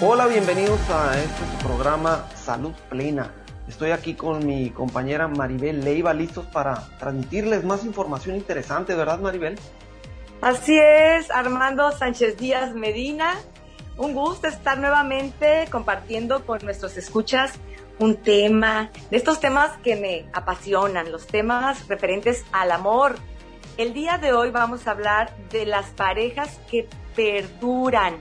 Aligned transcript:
Hola, 0.00 0.26
bienvenidos 0.26 0.80
a 0.90 1.16
este 1.16 1.64
programa 1.64 2.26
Salud 2.34 2.72
Plena. 2.90 3.32
Estoy 3.68 3.92
aquí 3.92 4.14
con 4.14 4.44
mi 4.44 4.70
compañera 4.70 5.28
Maribel 5.28 5.84
Leiva, 5.84 6.12
listos 6.12 6.46
para 6.46 6.88
transmitirles 6.98 7.62
más 7.62 7.84
información 7.84 8.34
interesante, 8.34 8.96
¿verdad 8.96 9.20
Maribel? 9.20 9.56
Así 10.40 10.76
es, 10.76 11.30
Armando 11.30 11.92
Sánchez 11.92 12.36
Díaz 12.36 12.74
Medina. 12.74 13.34
Un 13.96 14.14
gusto 14.14 14.48
estar 14.48 14.78
nuevamente 14.78 15.68
compartiendo 15.70 16.44
con 16.44 16.58
nuestros 16.64 16.96
escuchas 16.96 17.52
un 18.00 18.16
tema, 18.16 18.90
de 19.12 19.16
estos 19.16 19.38
temas 19.38 19.76
que 19.84 19.94
me 19.94 20.26
apasionan, 20.32 21.12
los 21.12 21.28
temas 21.28 21.86
referentes 21.86 22.44
al 22.50 22.72
amor. 22.72 23.14
El 23.76 23.94
día 23.94 24.18
de 24.18 24.32
hoy 24.32 24.50
vamos 24.50 24.88
a 24.88 24.90
hablar 24.90 25.36
de 25.50 25.66
las 25.66 25.86
parejas 25.90 26.58
que 26.68 26.88
perduran. 27.14 28.16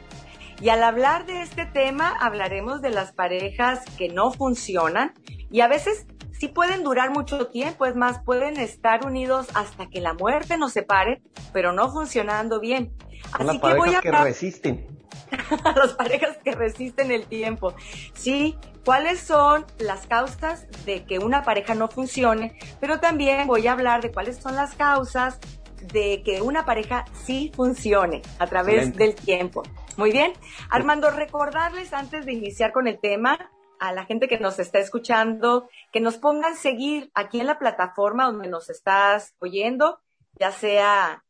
Y 0.63 0.69
al 0.69 0.81
hablar 0.81 1.25
de 1.25 1.41
este 1.41 1.65
tema, 1.65 2.15
hablaremos 2.21 2.81
de 2.81 2.89
las 2.89 3.11
parejas 3.11 3.81
que 3.97 4.07
no 4.07 4.31
funcionan 4.31 5.13
y 5.51 5.59
a 5.59 5.67
veces 5.67 6.07
sí 6.31 6.47
pueden 6.47 6.83
durar 6.85 7.11
mucho 7.11 7.47
tiempo, 7.47 7.85
es 7.85 7.97
más, 7.97 8.23
pueden 8.23 8.57
estar 8.57 9.05
unidos 9.05 9.47
hasta 9.55 9.89
que 9.89 9.99
la 9.99 10.13
muerte 10.13 10.57
nos 10.57 10.71
separe, 10.71 11.21
pero 11.51 11.73
no 11.73 11.91
funcionando 11.91 12.61
bien. 12.61 12.95
Así 13.33 13.43
las 13.43 13.59
que 13.59 13.73
voy 13.73 13.93
a 13.93 13.99
que 13.99 14.11
resisten. 14.13 14.87
las 15.75 15.95
parejas 15.95 16.37
que 16.41 16.55
resisten 16.55 17.11
el 17.11 17.25
tiempo. 17.25 17.73
Sí, 18.13 18.55
cuáles 18.85 19.19
son 19.19 19.65
las 19.79 20.07
causas 20.07 20.65
de 20.85 21.03
que 21.03 21.19
una 21.19 21.43
pareja 21.43 21.75
no 21.75 21.89
funcione, 21.89 22.57
pero 22.79 23.01
también 23.01 23.47
voy 23.47 23.67
a 23.67 23.73
hablar 23.73 24.01
de 24.01 24.13
cuáles 24.13 24.37
son 24.37 24.55
las 24.55 24.75
causas 24.75 25.41
de 25.87 26.23
que 26.23 26.41
una 26.41 26.65
pareja 26.65 27.05
sí 27.13 27.51
funcione 27.55 28.21
a 28.39 28.47
través 28.47 28.95
del 28.95 29.15
tiempo. 29.15 29.63
Muy 29.97 30.11
bien. 30.11 30.33
Armando, 30.69 31.11
recordarles 31.11 31.93
antes 31.93 32.25
de 32.25 32.33
iniciar 32.33 32.71
con 32.71 32.87
el 32.87 32.99
tema 32.99 33.51
a 33.79 33.91
la 33.91 34.05
gente 34.05 34.27
que 34.27 34.39
nos 34.39 34.59
está 34.59 34.79
escuchando, 34.79 35.67
que 35.91 35.99
nos 35.99 36.17
pongan 36.17 36.55
seguir 36.55 37.11
aquí 37.13 37.39
en 37.39 37.47
la 37.47 37.59
plataforma 37.59 38.25
donde 38.25 38.47
nos 38.47 38.69
estás 38.69 39.35
oyendo, 39.39 39.99
ya 40.39 40.51
sea 40.51 41.23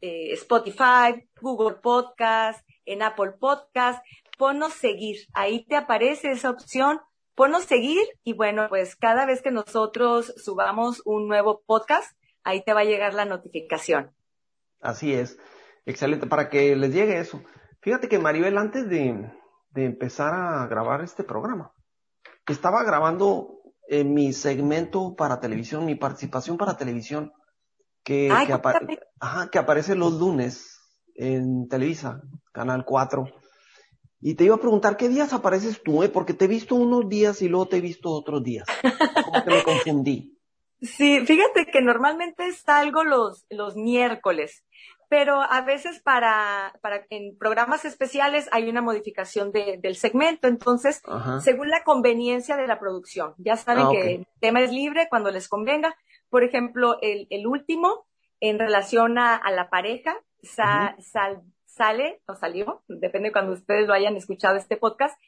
eh, 0.00 0.32
Spotify, 0.32 1.28
Google 1.40 1.76
Podcast, 1.76 2.66
en 2.84 3.02
Apple 3.02 3.32
Podcast, 3.38 4.04
ponnos 4.36 4.72
seguir. 4.72 5.18
Ahí 5.34 5.64
te 5.66 5.76
aparece 5.76 6.32
esa 6.32 6.50
opción, 6.50 7.00
ponnos 7.34 7.64
seguir 7.64 8.02
y 8.24 8.32
bueno, 8.32 8.66
pues 8.68 8.96
cada 8.96 9.24
vez 9.24 9.40
que 9.42 9.50
nosotros 9.50 10.34
subamos 10.36 11.02
un 11.04 11.28
nuevo 11.28 11.62
podcast, 11.64 12.16
ahí 12.44 12.62
te 12.64 12.72
va 12.72 12.80
a 12.80 12.84
llegar 12.84 13.14
la 13.14 13.24
notificación. 13.24 14.12
Así 14.80 15.12
es. 15.12 15.38
Excelente, 15.86 16.26
para 16.26 16.48
que 16.48 16.76
les 16.76 16.92
llegue 16.92 17.18
eso. 17.18 17.42
Fíjate 17.80 18.08
que 18.08 18.18
Maribel, 18.18 18.58
antes 18.58 18.88
de, 18.88 19.30
empezar 19.74 20.34
a 20.34 20.66
grabar 20.66 21.02
este 21.02 21.24
programa, 21.24 21.72
estaba 22.46 22.84
grabando 22.84 23.60
en 23.88 24.12
mi 24.14 24.32
segmento 24.32 25.14
para 25.16 25.40
televisión, 25.40 25.86
mi 25.86 25.94
participación 25.94 26.58
para 26.58 26.76
televisión, 26.76 27.32
que, 28.04 28.30
que, 29.50 29.58
aparece 29.58 29.94
los 29.94 30.12
lunes 30.14 30.78
en 31.14 31.68
Televisa, 31.68 32.22
Canal 32.52 32.84
4. 32.84 33.24
Y 34.22 34.34
te 34.34 34.44
iba 34.44 34.54
a 34.54 34.60
preguntar, 34.60 34.96
¿qué 34.96 35.08
días 35.08 35.32
apareces 35.32 35.82
tú? 35.82 36.02
Eh? 36.02 36.10
Porque 36.10 36.34
te 36.34 36.44
he 36.44 36.48
visto 36.48 36.74
unos 36.74 37.08
días 37.08 37.40
y 37.40 37.48
luego 37.48 37.68
te 37.68 37.78
he 37.78 37.80
visto 37.80 38.10
otros 38.10 38.42
días. 38.42 38.66
Como 39.24 39.44
que 39.44 39.50
me 39.50 39.62
confundí. 39.62 40.39
Sí, 40.82 41.20
fíjate 41.26 41.66
que 41.66 41.82
normalmente 41.82 42.52
salgo 42.52 43.04
los, 43.04 43.44
los 43.50 43.76
miércoles, 43.76 44.64
pero 45.08 45.42
a 45.42 45.60
veces 45.60 46.00
para, 46.00 46.72
para 46.80 47.04
en 47.10 47.36
programas 47.36 47.84
especiales 47.84 48.48
hay 48.52 48.68
una 48.68 48.80
modificación 48.80 49.52
de, 49.52 49.78
del 49.82 49.96
segmento, 49.96 50.48
entonces, 50.48 51.02
según 51.42 51.68
la 51.68 51.82
conveniencia 51.84 52.56
de 52.56 52.66
la 52.66 52.78
producción. 52.78 53.34
Ya 53.38 53.56
saben 53.56 53.86
ah, 53.86 53.90
que 53.92 54.14
el 54.14 54.26
tema 54.40 54.60
es 54.60 54.72
libre 54.72 55.08
cuando 55.10 55.30
les 55.30 55.48
convenga. 55.48 55.94
Por 56.30 56.44
ejemplo, 56.44 56.98
el, 57.02 57.26
el 57.30 57.46
último, 57.46 58.06
en 58.40 58.58
relación 58.58 59.18
a, 59.18 59.36
a 59.36 59.50
la 59.50 59.68
pareja, 59.68 60.16
sal, 60.42 61.42
sale 61.66 62.20
o 62.26 62.34
salió, 62.34 62.82
depende 62.88 63.32
cuando 63.32 63.52
ustedes 63.52 63.86
lo 63.86 63.94
hayan 63.94 64.16
escuchado 64.16 64.56
este 64.56 64.76
podcast, 64.76 65.18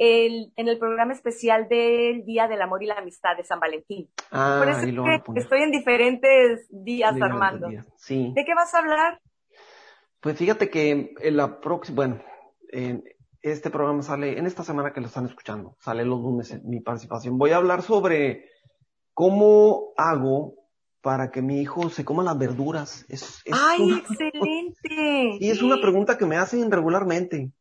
el, 0.00 0.50
en 0.56 0.66
el 0.66 0.78
programa 0.78 1.12
especial 1.12 1.68
del 1.68 2.24
Día 2.24 2.48
del 2.48 2.62
Amor 2.62 2.82
y 2.82 2.86
la 2.86 2.94
Amistad 2.94 3.36
de 3.36 3.44
San 3.44 3.60
Valentín. 3.60 4.08
Ah, 4.30 4.56
Por 4.58 4.70
eso 4.70 4.80
es 4.80 5.22
que 5.34 5.40
estoy 5.40 5.62
en 5.62 5.70
diferentes 5.70 6.66
días, 6.70 7.14
Armando. 7.20 7.68
Sí. 7.96 8.32
¿De 8.34 8.44
qué 8.46 8.54
vas 8.54 8.74
a 8.74 8.78
hablar? 8.78 9.20
Pues 10.20 10.38
fíjate 10.38 10.70
que 10.70 11.12
en 11.20 11.36
la 11.36 11.60
próxima, 11.60 11.96
bueno, 11.96 12.22
este 13.42 13.68
programa 13.68 14.02
sale, 14.02 14.38
en 14.38 14.46
esta 14.46 14.64
semana 14.64 14.94
que 14.94 15.02
lo 15.02 15.08
están 15.08 15.26
escuchando, 15.26 15.76
sale 15.80 16.06
los 16.06 16.18
lunes 16.18 16.50
en 16.50 16.62
mi 16.64 16.80
participación. 16.80 17.36
Voy 17.36 17.50
a 17.50 17.56
hablar 17.56 17.82
sobre 17.82 18.46
cómo 19.12 19.92
hago 19.98 20.54
para 21.02 21.30
que 21.30 21.42
mi 21.42 21.60
hijo 21.60 21.90
se 21.90 22.06
coma 22.06 22.22
las 22.22 22.38
verduras. 22.38 23.04
Es, 23.10 23.42
¡Ay, 23.52 23.98
excelente! 23.98 24.76
Y 25.40 25.50
es 25.50 25.60
una 25.60 25.78
pregunta 25.78 26.16
que 26.16 26.24
me 26.24 26.38
hacen 26.38 26.70
regularmente. 26.70 27.52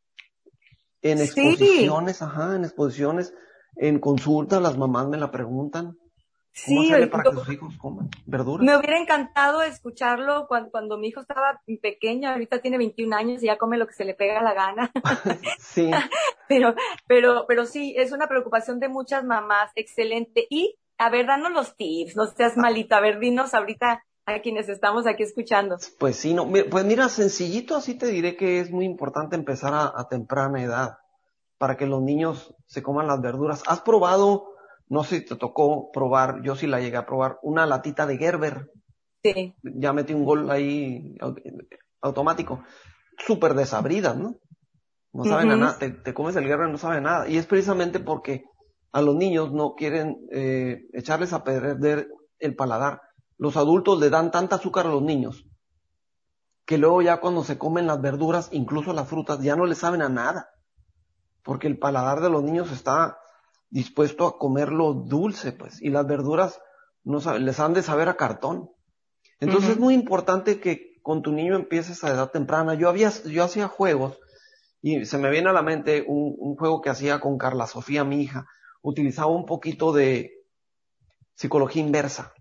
En 1.02 1.20
exposiciones, 1.20 2.22
ajá, 2.22 2.56
en 2.56 2.66
exposiciones, 2.66 3.34
en 3.76 4.00
consultas, 4.00 4.62
las 4.62 4.78
mamás 4.78 5.08
me 5.08 5.18
la 5.18 5.32
preguntan. 5.32 5.98
¿Cómo 6.66 6.84
sí, 6.84 7.06
para 7.06 7.24
que 7.24 7.32
sus 7.32 7.50
hijos 7.50 7.78
coman 7.78 8.10
verduras? 8.26 8.66
Me 8.66 8.76
hubiera 8.76 9.00
encantado 9.00 9.62
escucharlo 9.62 10.48
cuando, 10.48 10.72
cuando, 10.72 10.98
mi 10.98 11.08
hijo 11.08 11.22
estaba 11.22 11.62
pequeño, 11.82 12.30
ahorita 12.30 12.60
tiene 12.60 12.78
21 12.78 13.16
años 13.16 13.44
y 13.44 13.46
ya 13.46 13.58
come 13.58 13.78
lo 13.78 13.88
que 13.88 13.94
se 13.94 14.04
le 14.04 14.14
pega 14.14 14.42
la 14.42 14.54
gana. 14.54 14.92
sí. 15.60 15.90
pero, 16.50 16.76
pero, 17.08 17.46
pero 17.48 17.66
sí, 17.66 17.94
es 17.98 18.12
una 18.12 18.28
preocupación 18.28 18.80
de 18.80 18.90
muchas 18.90 19.24
mamás, 19.24 19.72
excelente. 19.76 20.48
Y, 20.50 20.76
a 20.98 21.10
ver, 21.10 21.28
danos 21.28 21.54
los 21.54 21.78
tips, 21.78 22.16
no 22.18 22.26
seas 22.28 22.58
malito, 22.58 22.96
a 22.96 23.00
ver, 23.00 23.20
dinos 23.20 23.54
ahorita 23.54 24.04
a 24.34 24.42
quienes 24.42 24.70
estamos 24.70 25.08
aquí 25.08 25.24
escuchando. 25.24 25.78
Pues 25.98 26.16
sí, 26.16 26.34
no, 26.34 26.48
pues 26.48 26.86
mira, 26.86 27.10
sencillito 27.10 27.76
así 27.76 27.96
te 27.96 28.08
diré 28.08 28.36
que 28.36 28.60
es 28.60 28.72
muy 28.72 28.86
importante 28.86 29.36
empezar 29.36 29.74
a, 29.74 30.08
temprana 30.10 30.64
edad 30.64 30.98
para 31.58 31.78
que 31.78 31.86
los 31.86 32.02
niños 32.02 32.56
se 32.66 32.82
coman 32.82 33.08
las 33.08 33.22
verduras. 33.22 33.64
¿Has 33.68 33.82
probado, 33.82 34.54
no 34.88 35.04
sé 35.04 35.20
si 35.20 35.26
te 35.26 35.36
tocó 35.36 35.92
probar, 35.92 36.42
yo 36.44 36.56
sí 36.56 36.68
la 36.68 36.80
llegué 36.80 36.98
a 36.98 37.06
probar, 37.06 37.40
una 37.42 37.66
latita 37.66 38.06
de 38.06 38.18
Gerber? 38.18 38.72
Sí. 39.24 39.56
Ya 39.64 39.94
metí 39.94 40.14
un 40.14 40.26
gol 40.26 40.50
ahí 40.50 41.18
automático. 42.02 42.64
Súper 43.18 43.54
desabridas, 43.54 44.16
¿no? 44.16 44.36
No 45.12 45.26
saben 45.26 45.52
a 45.52 45.58
nada, 45.58 45.78
te, 45.78 46.14
comes 46.14 46.36
el 46.36 46.46
Gerber, 46.46 46.70
no 46.70 46.78
sabe 46.78 47.02
nada. 47.02 47.28
Y 47.28 47.38
es 47.38 47.46
precisamente 47.46 48.00
porque 48.00 48.46
a 48.92 49.02
los 49.02 49.16
niños 49.16 49.52
no 49.52 49.74
quieren 49.76 50.18
eh, 50.32 50.86
echarles 50.94 51.34
a 51.34 51.44
perder 51.44 52.08
el 52.40 52.56
paladar 52.56 53.02
los 53.40 53.58
adultos 53.58 54.00
le 54.00 54.12
dan 54.12 54.30
tanta 54.30 54.58
azúcar 54.58 54.86
a 54.86 54.90
los 54.90 55.02
niños 55.02 55.46
que 56.70 56.78
luego 56.78 57.02
ya 57.02 57.20
cuando 57.20 57.44
se 57.44 57.58
comen 57.58 57.88
las 57.88 58.00
verduras, 58.00 58.50
incluso 58.52 58.94
las 58.94 59.08
frutas, 59.08 59.42
ya 59.42 59.56
no 59.56 59.66
le 59.66 59.74
saben 59.74 60.04
a 60.04 60.08
nada. 60.08 60.52
Porque 61.42 61.66
el 61.66 61.80
paladar 61.80 62.22
de 62.22 62.30
los 62.30 62.44
niños 62.44 62.72
está 62.72 63.18
dispuesto 63.72 64.28
a 64.28 64.38
comerlo 64.38 64.94
dulce, 64.94 65.52
pues, 65.52 65.82
y 65.82 65.90
las 65.90 66.06
verduras 66.06 66.62
no 67.04 67.18
les 67.40 67.60
han 67.60 67.74
de 67.74 67.82
saber 67.82 68.08
a 68.08 68.18
cartón. 68.18 68.70
Entonces 69.40 69.72
es 69.72 69.80
muy 69.80 69.96
importante 69.96 70.60
que 70.60 71.00
con 71.02 71.24
tu 71.24 71.32
niño 71.32 71.56
empieces 71.56 72.04
a 72.04 72.10
edad 72.10 72.30
temprana. 72.30 72.76
Yo 72.76 72.88
había, 72.88 73.10
yo 73.26 73.44
hacía 73.44 73.68
juegos 73.68 74.20
y 74.80 75.06
se 75.06 75.18
me 75.18 75.32
viene 75.32 75.50
a 75.50 75.54
la 75.54 75.64
mente 75.64 76.06
un, 76.08 76.36
un 76.38 76.56
juego 76.56 76.82
que 76.82 76.92
hacía 76.92 77.20
con 77.20 77.40
Carla 77.40 77.66
Sofía, 77.66 78.04
mi 78.04 78.22
hija. 78.22 78.46
Utilizaba 78.84 79.32
un 79.32 79.48
poquito 79.48 79.92
de 79.92 80.46
psicología 81.34 81.82
inversa 81.82 82.32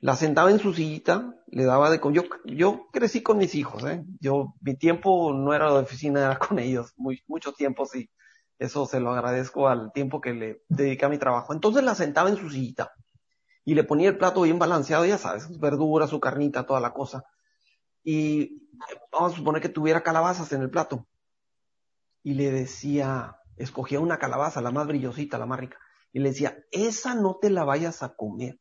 la 0.00 0.16
sentaba 0.16 0.50
en 0.50 0.58
su 0.58 0.72
sillita, 0.72 1.34
le 1.46 1.64
daba 1.64 1.90
de 1.90 2.00
con 2.00 2.14
yo 2.14 2.22
yo 2.46 2.88
crecí 2.90 3.22
con 3.22 3.38
mis 3.38 3.54
hijos, 3.54 3.84
¿eh? 3.84 4.04
Yo 4.18 4.54
mi 4.60 4.74
tiempo 4.74 5.32
no 5.34 5.52
era 5.52 5.70
de 5.72 5.80
oficina, 5.80 6.20
era 6.20 6.38
con 6.38 6.58
ellos, 6.58 6.92
muy 6.96 7.22
mucho 7.26 7.52
tiempo 7.52 7.84
sí. 7.84 8.10
Eso 8.58 8.86
se 8.86 9.00
lo 9.00 9.12
agradezco 9.12 9.68
al 9.68 9.92
tiempo 9.92 10.20
que 10.20 10.34
le 10.34 10.62
dediqué 10.68 11.04
a 11.06 11.08
mi 11.08 11.18
trabajo. 11.18 11.52
Entonces 11.52 11.82
la 11.82 11.94
sentaba 11.94 12.28
en 12.28 12.36
su 12.36 12.50
sillita 12.50 12.92
y 13.64 13.74
le 13.74 13.84
ponía 13.84 14.08
el 14.08 14.18
plato 14.18 14.42
bien 14.42 14.58
balanceado, 14.58 15.04
ya 15.04 15.18
sabes, 15.18 15.44
sus 15.44 15.58
verduras, 15.58 16.10
su 16.10 16.20
carnita, 16.20 16.66
toda 16.66 16.80
la 16.80 16.92
cosa. 16.92 17.24
Y 18.02 18.68
vamos 19.12 19.32
a 19.32 19.36
suponer 19.36 19.62
que 19.62 19.68
tuviera 19.68 20.02
calabazas 20.02 20.52
en 20.52 20.62
el 20.62 20.70
plato. 20.70 21.06
Y 22.22 22.34
le 22.34 22.50
decía, 22.50 23.36
escogía 23.56 24.00
una 24.00 24.18
calabaza, 24.18 24.60
la 24.60 24.70
más 24.70 24.86
brillosita, 24.86 25.38
la 25.38 25.46
más 25.46 25.60
rica, 25.60 25.78
y 26.12 26.20
le 26.20 26.30
decía, 26.30 26.58
esa 26.70 27.14
no 27.14 27.38
te 27.40 27.50
la 27.50 27.64
vayas 27.64 28.02
a 28.02 28.14
comer 28.14 28.58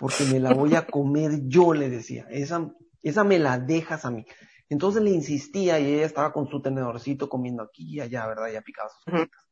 porque 0.00 0.24
me 0.24 0.40
la 0.40 0.54
voy 0.54 0.74
a 0.76 0.86
comer 0.86 1.42
yo, 1.46 1.74
le 1.74 1.90
decía. 1.90 2.26
Esa, 2.30 2.72
esa 3.02 3.22
me 3.22 3.38
la 3.38 3.58
dejas 3.58 4.06
a 4.06 4.10
mí. 4.10 4.24
Entonces 4.70 5.02
le 5.02 5.10
insistía 5.10 5.78
y 5.78 5.92
ella 5.92 6.06
estaba 6.06 6.32
con 6.32 6.48
su 6.48 6.62
tenedorcito 6.62 7.28
comiendo 7.28 7.62
aquí 7.62 7.96
y 7.96 8.00
allá, 8.00 8.26
¿verdad? 8.26 8.48
Ya 8.50 8.62
picaba 8.62 8.88
sus 8.88 9.04
cositas. 9.04 9.42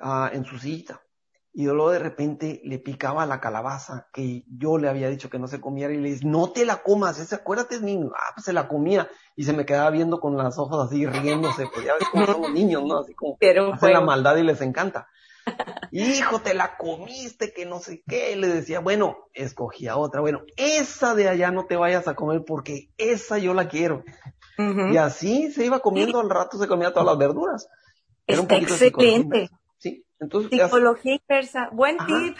Ah, 0.00 0.30
en 0.32 0.46
su 0.46 0.58
sillita. 0.58 1.02
y 1.52 1.64
luego 1.64 1.90
de 1.90 1.98
repente 1.98 2.62
le 2.64 2.78
picaba 2.78 3.26
la 3.26 3.38
calabaza 3.38 4.08
que 4.14 4.44
yo 4.48 4.78
le 4.78 4.88
había 4.88 5.10
dicho 5.10 5.28
que 5.28 5.38
no 5.38 5.46
se 5.46 5.60
comiera 5.60 5.92
y 5.92 5.98
le 5.98 6.10
dice, 6.10 6.26
no 6.26 6.52
te 6.52 6.64
la 6.64 6.82
comas, 6.82 7.18
ese, 7.18 7.34
acuérdate 7.34 7.74
es 7.74 7.82
niño, 7.82 8.12
ah, 8.14 8.32
pues 8.34 8.46
se 8.46 8.54
la 8.54 8.66
comía 8.66 9.10
y 9.36 9.44
se 9.44 9.52
me 9.52 9.66
quedaba 9.66 9.90
viendo 9.90 10.20
con 10.20 10.38
los 10.38 10.58
ojos 10.58 10.86
así 10.86 11.04
riéndose, 11.04 11.66
pues 11.66 11.84
ya 11.84 11.94
ves 11.94 12.08
cómo 12.10 12.24
son 12.24 12.40
los 12.40 12.52
niños, 12.52 12.84
¿no? 12.86 13.00
Así 13.00 13.12
como 13.14 13.36
hacen 13.74 13.92
la 13.92 14.00
maldad 14.00 14.36
y 14.36 14.42
les 14.42 14.62
encanta. 14.62 15.08
Hijo, 15.92 16.40
te 16.40 16.54
la 16.54 16.76
comiste, 16.76 17.52
que 17.52 17.66
no 17.66 17.80
sé 17.80 18.02
qué, 18.06 18.36
le 18.36 18.48
decía, 18.48 18.80
bueno, 18.80 19.18
escogía 19.32 19.96
otra, 19.96 20.20
bueno, 20.20 20.42
esa 20.56 21.14
de 21.14 21.28
allá 21.28 21.50
no 21.50 21.66
te 21.66 21.76
vayas 21.76 22.06
a 22.06 22.14
comer 22.14 22.44
porque 22.46 22.90
esa 22.96 23.38
yo 23.38 23.54
la 23.54 23.68
quiero. 23.68 24.04
Y 24.92 24.98
así 24.98 25.50
se 25.52 25.64
iba 25.64 25.80
comiendo, 25.80 26.20
al 26.20 26.28
rato 26.28 26.58
se 26.58 26.68
comía 26.68 26.92
todas 26.92 27.06
las 27.06 27.18
verduras. 27.18 27.68
Era 28.26 28.42
excelente. 28.42 29.48
Sí, 29.78 30.04
entonces. 30.18 30.50
Psicología 30.50 31.14
inversa, 31.14 31.70
buen 31.72 31.96
tip. 31.98 32.36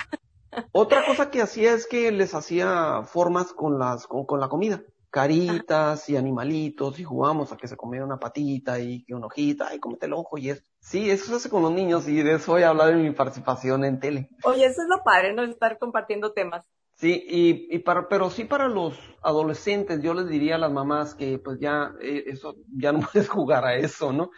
Otra 0.73 1.05
cosa 1.07 1.31
que 1.31 1.41
hacía 1.41 1.73
es 1.73 1.87
que 1.87 2.11
les 2.13 2.35
hacía 2.35 3.03
formas 3.05 3.53
con 3.53 3.79
las, 3.79 4.07
con, 4.07 4.41
la 4.41 4.49
comida. 4.49 4.83
Caritas 5.11 6.09
y 6.09 6.17
animalitos 6.17 6.99
y 7.01 7.05
jugamos 7.05 7.53
a 7.53 7.57
que 7.57 7.69
se 7.69 7.77
comiera 7.77 8.05
una 8.05 8.19
patita 8.19 8.79
y 8.79 9.03
que 9.05 9.15
una 9.15 9.27
hojita, 9.27 9.69
ay, 9.69 9.81
comete 9.81 10.07
el 10.07 10.13
ojo 10.13 10.39
y 10.39 10.51
eso. 10.51 10.63
Sí, 10.81 11.11
eso 11.11 11.27
se 11.27 11.35
hace 11.35 11.51
con 11.51 11.63
los 11.63 11.73
niños 11.73 12.09
y 12.09 12.23
de 12.23 12.35
eso 12.35 12.53
voy 12.53 12.63
a 12.63 12.71
hablar 12.71 12.91
en 12.91 13.03
mi 13.03 13.11
participación 13.11 13.85
en 13.85 14.01
tele. 14.01 14.31
Oye, 14.45 14.65
eso 14.65 14.83
es 14.83 14.89
lo 14.89 15.03
padre, 15.05 15.33
¿no? 15.35 15.43
Estar 15.43 15.79
compartiendo 15.79 16.33
temas. 16.33 16.67
Sí, 16.95 17.25
y, 17.29 17.75
y 17.75 17.79
para, 17.79 18.09
pero 18.09 18.29
sí 18.29 18.45
para 18.45 18.69
los 18.69 18.99
adolescentes, 19.23 20.03
yo 20.03 20.13
les 20.15 20.29
diría 20.29 20.57
a 20.57 20.59
las 20.59 20.73
mamás 20.73 21.15
que 21.15 21.39
pues 21.39 21.59
ya, 21.59 21.95
eh, 22.01 22.25
eso, 22.27 22.57
ya 22.77 22.93
no 22.93 23.01
puedes 23.13 23.29
jugar 23.29 23.65
a 23.65 23.75
eso, 23.77 24.13
¿no? 24.13 24.31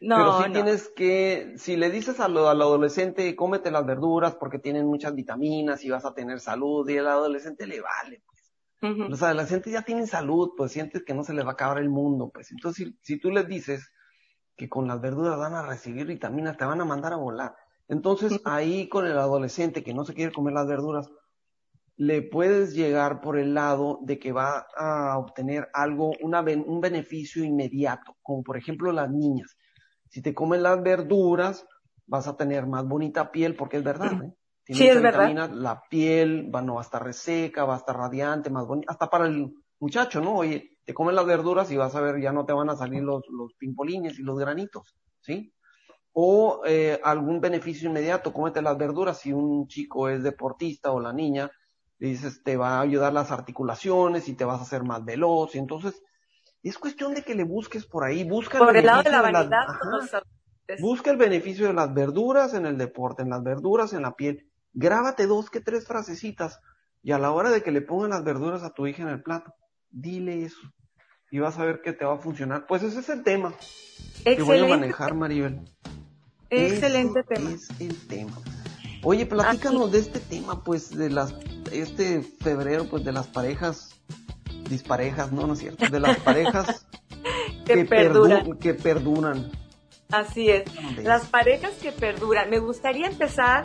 No, 0.00 0.16
Pero 0.16 0.42
sí 0.42 0.52
tienes 0.52 0.92
que, 0.94 1.54
si 1.56 1.76
le 1.76 1.90
dices 1.90 2.20
al, 2.20 2.36
al 2.36 2.60
adolescente, 2.60 3.34
cómete 3.34 3.70
las 3.70 3.86
verduras 3.86 4.34
porque 4.34 4.58
tienen 4.58 4.86
muchas 4.86 5.14
vitaminas 5.14 5.82
y 5.84 5.90
vas 5.90 6.04
a 6.04 6.12
tener 6.12 6.38
salud, 6.40 6.88
y 6.88 6.98
al 6.98 7.08
adolescente 7.08 7.66
le 7.66 7.80
vale, 7.80 8.22
pues. 8.26 8.36
Los 9.08 9.22
adolescentes 9.22 9.72
ya 9.72 9.82
tienen 9.82 10.06
salud, 10.06 10.50
pues 10.56 10.70
sientes 10.72 11.02
que 11.02 11.14
no 11.14 11.24
se 11.24 11.32
les 11.32 11.44
va 11.44 11.50
a 11.50 11.52
acabar 11.54 11.78
el 11.78 11.88
mundo, 11.88 12.30
pues. 12.32 12.52
Entonces, 12.52 12.88
si, 12.88 12.98
si 13.14 13.18
tú 13.18 13.30
les 13.30 13.48
dices 13.48 13.90
que 14.56 14.68
con 14.68 14.88
las 14.88 15.00
verduras 15.00 15.38
van 15.38 15.54
a 15.54 15.62
recibir 15.62 16.06
vitaminas, 16.06 16.56
te 16.56 16.64
van 16.64 16.80
a 16.80 16.84
mandar 16.84 17.12
a 17.12 17.16
volar. 17.16 17.54
Entonces, 17.88 18.40
ahí 18.44 18.88
con 18.88 19.06
el 19.06 19.18
adolescente 19.18 19.84
que 19.84 19.94
no 19.94 20.04
se 20.04 20.14
quiere 20.14 20.32
comer 20.32 20.54
las 20.54 20.66
verduras, 20.66 21.10
le 21.96 22.22
puedes 22.22 22.74
llegar 22.74 23.20
por 23.20 23.38
el 23.38 23.54
lado 23.54 24.00
de 24.02 24.18
que 24.18 24.32
va 24.32 24.66
a 24.76 25.16
obtener 25.18 25.68
algo, 25.72 26.12
una, 26.20 26.40
un 26.40 26.80
beneficio 26.80 27.44
inmediato, 27.44 28.16
como 28.22 28.42
por 28.42 28.56
ejemplo 28.56 28.92
las 28.92 29.10
niñas. 29.10 29.56
Si 30.08 30.20
te 30.20 30.34
comen 30.34 30.62
las 30.62 30.82
verduras, 30.82 31.66
vas 32.06 32.28
a 32.28 32.36
tener 32.36 32.66
más 32.66 32.86
bonita 32.86 33.30
piel, 33.30 33.56
porque 33.56 33.78
es 33.78 33.84
verdad, 33.84 34.12
¿eh? 34.22 34.34
sí, 34.74 34.86
es 34.86 35.00
verdad. 35.00 35.50
La 35.52 35.82
piel 35.88 36.54
va, 36.54 36.60
no 36.60 36.74
va 36.74 36.80
a 36.80 36.84
estar 36.84 37.02
reseca, 37.02 37.64
va 37.64 37.74
a 37.74 37.78
estar 37.78 37.96
radiante, 37.96 38.50
más 38.50 38.66
bonita, 38.66 38.92
hasta 38.92 39.08
para 39.08 39.26
el 39.26 39.54
muchacho, 39.78 40.20
¿no? 40.20 40.34
Oye, 40.36 40.75
te 40.86 40.94
comen 40.94 41.16
las 41.16 41.26
verduras 41.26 41.70
y 41.72 41.76
vas 41.76 41.96
a 41.96 42.00
ver, 42.00 42.20
ya 42.20 42.32
no 42.32 42.46
te 42.46 42.52
van 42.52 42.70
a 42.70 42.76
salir 42.76 43.02
los, 43.02 43.24
los 43.28 43.52
pimpolines 43.54 44.20
y 44.20 44.22
los 44.22 44.38
granitos, 44.38 44.94
¿sí? 45.20 45.52
O 46.12 46.62
eh, 46.64 47.00
algún 47.02 47.40
beneficio 47.40 47.90
inmediato, 47.90 48.32
cómete 48.32 48.62
las 48.62 48.78
verduras 48.78 49.18
si 49.18 49.32
un 49.32 49.66
chico 49.66 50.08
es 50.08 50.22
deportista 50.22 50.92
o 50.92 51.00
la 51.00 51.12
niña, 51.12 51.50
le 51.98 52.08
dices, 52.08 52.42
te 52.44 52.56
va 52.56 52.78
a 52.78 52.82
ayudar 52.82 53.12
las 53.12 53.32
articulaciones 53.32 54.28
y 54.28 54.34
te 54.34 54.44
vas 54.44 54.60
a 54.60 54.62
hacer 54.62 54.84
más 54.84 55.04
veloz, 55.04 55.56
y 55.56 55.58
entonces 55.58 56.00
es 56.62 56.78
cuestión 56.78 57.14
de 57.14 57.22
que 57.22 57.34
le 57.34 57.44
busques 57.44 57.84
por 57.84 58.04
ahí, 58.04 58.22
busca 58.22 58.58
el 58.58 58.86
lado 58.86 59.02
de 59.02 59.10
la 59.10 59.22
vanidad. 59.22 59.66
busca 60.80 61.10
el 61.10 61.16
beneficio 61.16 61.66
de 61.66 61.74
las 61.74 61.92
verduras 61.92 62.54
en 62.54 62.64
el 62.64 62.78
deporte, 62.78 63.22
en 63.22 63.30
las 63.30 63.42
verduras 63.42 63.92
en 63.92 64.02
la 64.02 64.14
piel. 64.14 64.48
Grábate 64.72 65.26
dos 65.26 65.50
que 65.50 65.60
tres 65.60 65.86
frasecitas 65.86 66.60
y 67.02 67.10
a 67.10 67.18
la 67.18 67.32
hora 67.32 67.50
de 67.50 67.62
que 67.62 67.72
le 67.72 67.82
pongan 67.82 68.10
las 68.10 68.22
verduras 68.22 68.62
a 68.62 68.72
tu 68.72 68.86
hija 68.86 69.02
en 69.02 69.08
el 69.08 69.22
plato, 69.22 69.52
dile 69.90 70.44
eso 70.44 70.60
y 71.30 71.38
vas 71.38 71.58
a 71.58 71.64
ver 71.64 71.82
que 71.82 71.92
te 71.92 72.04
va 72.04 72.14
a 72.14 72.18
funcionar. 72.18 72.66
Pues 72.66 72.82
ese 72.82 73.00
es 73.00 73.08
el 73.08 73.22
tema 73.22 73.54
Excelente. 74.24 74.36
que 74.36 74.42
voy 74.42 74.58
a 74.58 74.66
manejar, 74.66 75.14
Maribel. 75.14 75.60
Excelente 76.50 77.22
tema. 77.22 77.50
Es 77.50 77.68
el 77.80 78.06
tema. 78.06 78.32
Oye, 79.02 79.26
platícanos 79.26 79.92
de 79.92 79.98
este 79.98 80.20
tema, 80.20 80.64
pues, 80.64 80.96
de 80.96 81.10
las, 81.10 81.34
este 81.70 82.22
febrero, 82.22 82.86
pues, 82.88 83.04
de 83.04 83.12
las 83.12 83.26
parejas 83.26 83.94
disparejas, 84.68 85.32
no, 85.32 85.46
no 85.46 85.52
es 85.52 85.60
cierto, 85.60 85.88
de 85.88 86.00
las 86.00 86.18
parejas 86.18 86.86
que, 87.64 87.84
perduran. 87.84 88.58
que 88.58 88.74
perduran. 88.74 89.50
Así 90.10 90.50
es, 90.50 90.64
las 91.02 91.26
parejas 91.26 91.72
que 91.74 91.92
perduran. 91.92 92.48
Me 92.50 92.58
gustaría 92.58 93.06
empezar 93.06 93.64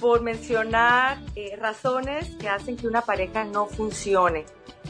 por 0.00 0.22
mencionar 0.22 1.18
eh, 1.36 1.56
razones 1.56 2.36
que 2.36 2.48
hacen 2.48 2.76
que 2.76 2.86
una 2.86 3.02
pareja 3.02 3.44
no 3.44 3.66
funcione, 3.66 4.46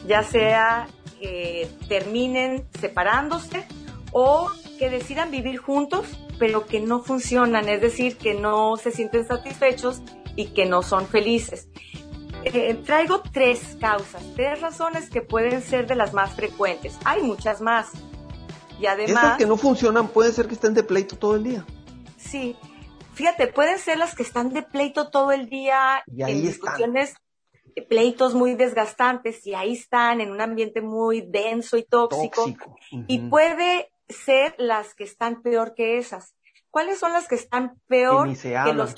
ya 0.07 0.23
sea 0.23 0.89
que 1.21 1.69
terminen 1.89 2.67
separándose 2.81 3.67
o 4.13 4.49
que 4.79 4.91
decidan 4.91 5.31
vivir 5.31 5.59
juntos, 5.59 6.07
pero 6.39 6.67
que 6.67 6.81
no 6.81 7.03
funcionan, 7.03 7.69
es 7.69 7.81
decir, 7.81 8.17
que 8.17 8.35
no 8.35 8.77
se 8.77 8.91
sienten 8.91 9.27
satisfechos 9.27 10.03
y 10.37 10.47
que 10.47 10.67
no 10.67 10.83
son 10.83 11.07
felices. 11.07 11.69
Eh, 12.45 12.75
traigo 12.87 13.21
tres 13.21 13.77
causas, 13.79 14.23
tres 14.35 14.61
razones 14.61 15.11
que 15.11 15.21
pueden 15.21 15.63
ser 15.63 15.87
de 15.87 15.95
las 15.95 16.15
más 16.15 16.33
frecuentes. 16.33 16.99
Hay 17.05 17.23
muchas 17.23 17.61
más. 17.61 17.91
Y 18.81 18.87
además... 18.87 19.25
Estas 19.25 19.39
que 19.39 19.47
no 19.47 19.59
funcionan 19.59 20.09
pueden 20.09 20.33
ser 20.33 20.47
que 20.49 20.55
estén 20.55 20.73
de 20.73 20.83
pleito 20.83 21.17
todo 21.17 21.37
el 21.37 21.45
día. 21.45 21.67
Sí. 22.17 22.57
Fíjate, 23.13 23.49
pueden 23.49 23.79
ser 23.79 23.99
las 23.99 24.15
que 24.15 24.23
están 24.23 24.51
de 24.55 24.63
pleito 24.63 25.11
todo 25.11 25.33
el 25.33 25.51
día 25.51 26.03
y 26.07 26.23
ahí 26.23 26.33
en 26.33 26.43
discusiones, 26.43 27.15
pleitos 27.89 28.35
muy 28.35 28.55
desgastantes 28.55 29.47
y 29.47 29.55
ahí 29.55 29.73
están 29.73 30.21
en 30.21 30.31
un 30.31 30.41
ambiente 30.41 30.81
muy 30.81 31.23
denso 31.23 31.77
y 31.77 31.85
tóxico. 31.85 32.77
Y 33.07 33.29
puede 33.29 33.93
ser 34.09 34.55
las 34.59 34.95
que 34.95 35.05
están 35.05 35.43
peor 35.43 35.75
que 35.75 35.99
esas. 35.99 36.35
¿Cuáles 36.71 36.99
son 36.99 37.13
las 37.13 37.29
que 37.29 37.35
están 37.35 37.81
peor 37.87 38.29
que, 38.37 38.57
que 38.65 38.73
los... 38.73 38.95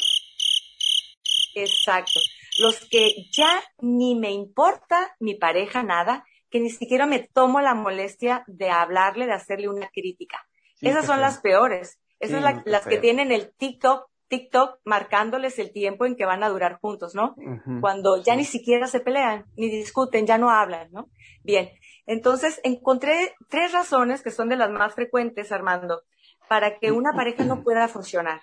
Exacto 1.55 2.21
los 2.59 2.87
que 2.89 3.29
ya 3.31 3.63
ni 3.81 4.15
me 4.15 4.31
importa 4.31 5.15
mi 5.21 5.35
pareja 5.35 5.83
nada, 5.83 6.25
que 6.51 6.61
ni 6.61 6.71
siquiera 6.71 7.07
me 7.07 7.21
tomo 7.21 7.61
la 7.61 7.75
molestia 7.75 8.45
de 8.47 8.71
hablarle, 8.71 9.27
de 9.27 9.33
hacerle 9.33 9.69
una 9.69 9.89
crítica. 9.89 10.47
Esas 10.81 11.07
son 11.07 11.21
las 11.21 11.39
peores. 11.39 11.99
Esas 12.19 12.43
son 12.43 12.63
las 12.65 12.87
que 12.87 12.99
tienen 12.99 13.33
el 13.33 13.53
TikTok, 13.55 14.09
TikTok 14.33 14.79
marcándoles 14.87 15.59
el 15.59 15.73
tiempo 15.73 16.07
en 16.07 16.17
que 16.17 16.25
van 16.25 16.43
a 16.43 16.49
durar 16.49 16.79
juntos, 16.81 17.15
¿no? 17.15 17.37
Cuando 17.83 18.17
ya 18.17 18.35
ni 18.35 18.47
siquiera 18.47 18.87
se 18.87 19.01
pelean, 19.01 19.45
ni 19.59 19.69
discuten, 19.69 20.27
ya 20.27 20.39
no 20.39 20.49
hablan, 20.49 20.89
¿no? 20.91 21.11
Bien. 21.45 21.69
Entonces, 22.07 22.59
encontré 22.65 23.35
tres 23.51 23.73
razones 23.73 24.23
que 24.23 24.31
son 24.31 24.49
de 24.49 24.57
las 24.57 24.71
más 24.71 24.95
frecuentes, 24.95 25.53
Armando, 25.53 26.01
para 26.49 26.79
que 26.79 26.93
una 26.93 27.13
pareja 27.13 27.45
no 27.45 27.63
pueda 27.63 27.89
funcionar. 27.89 28.41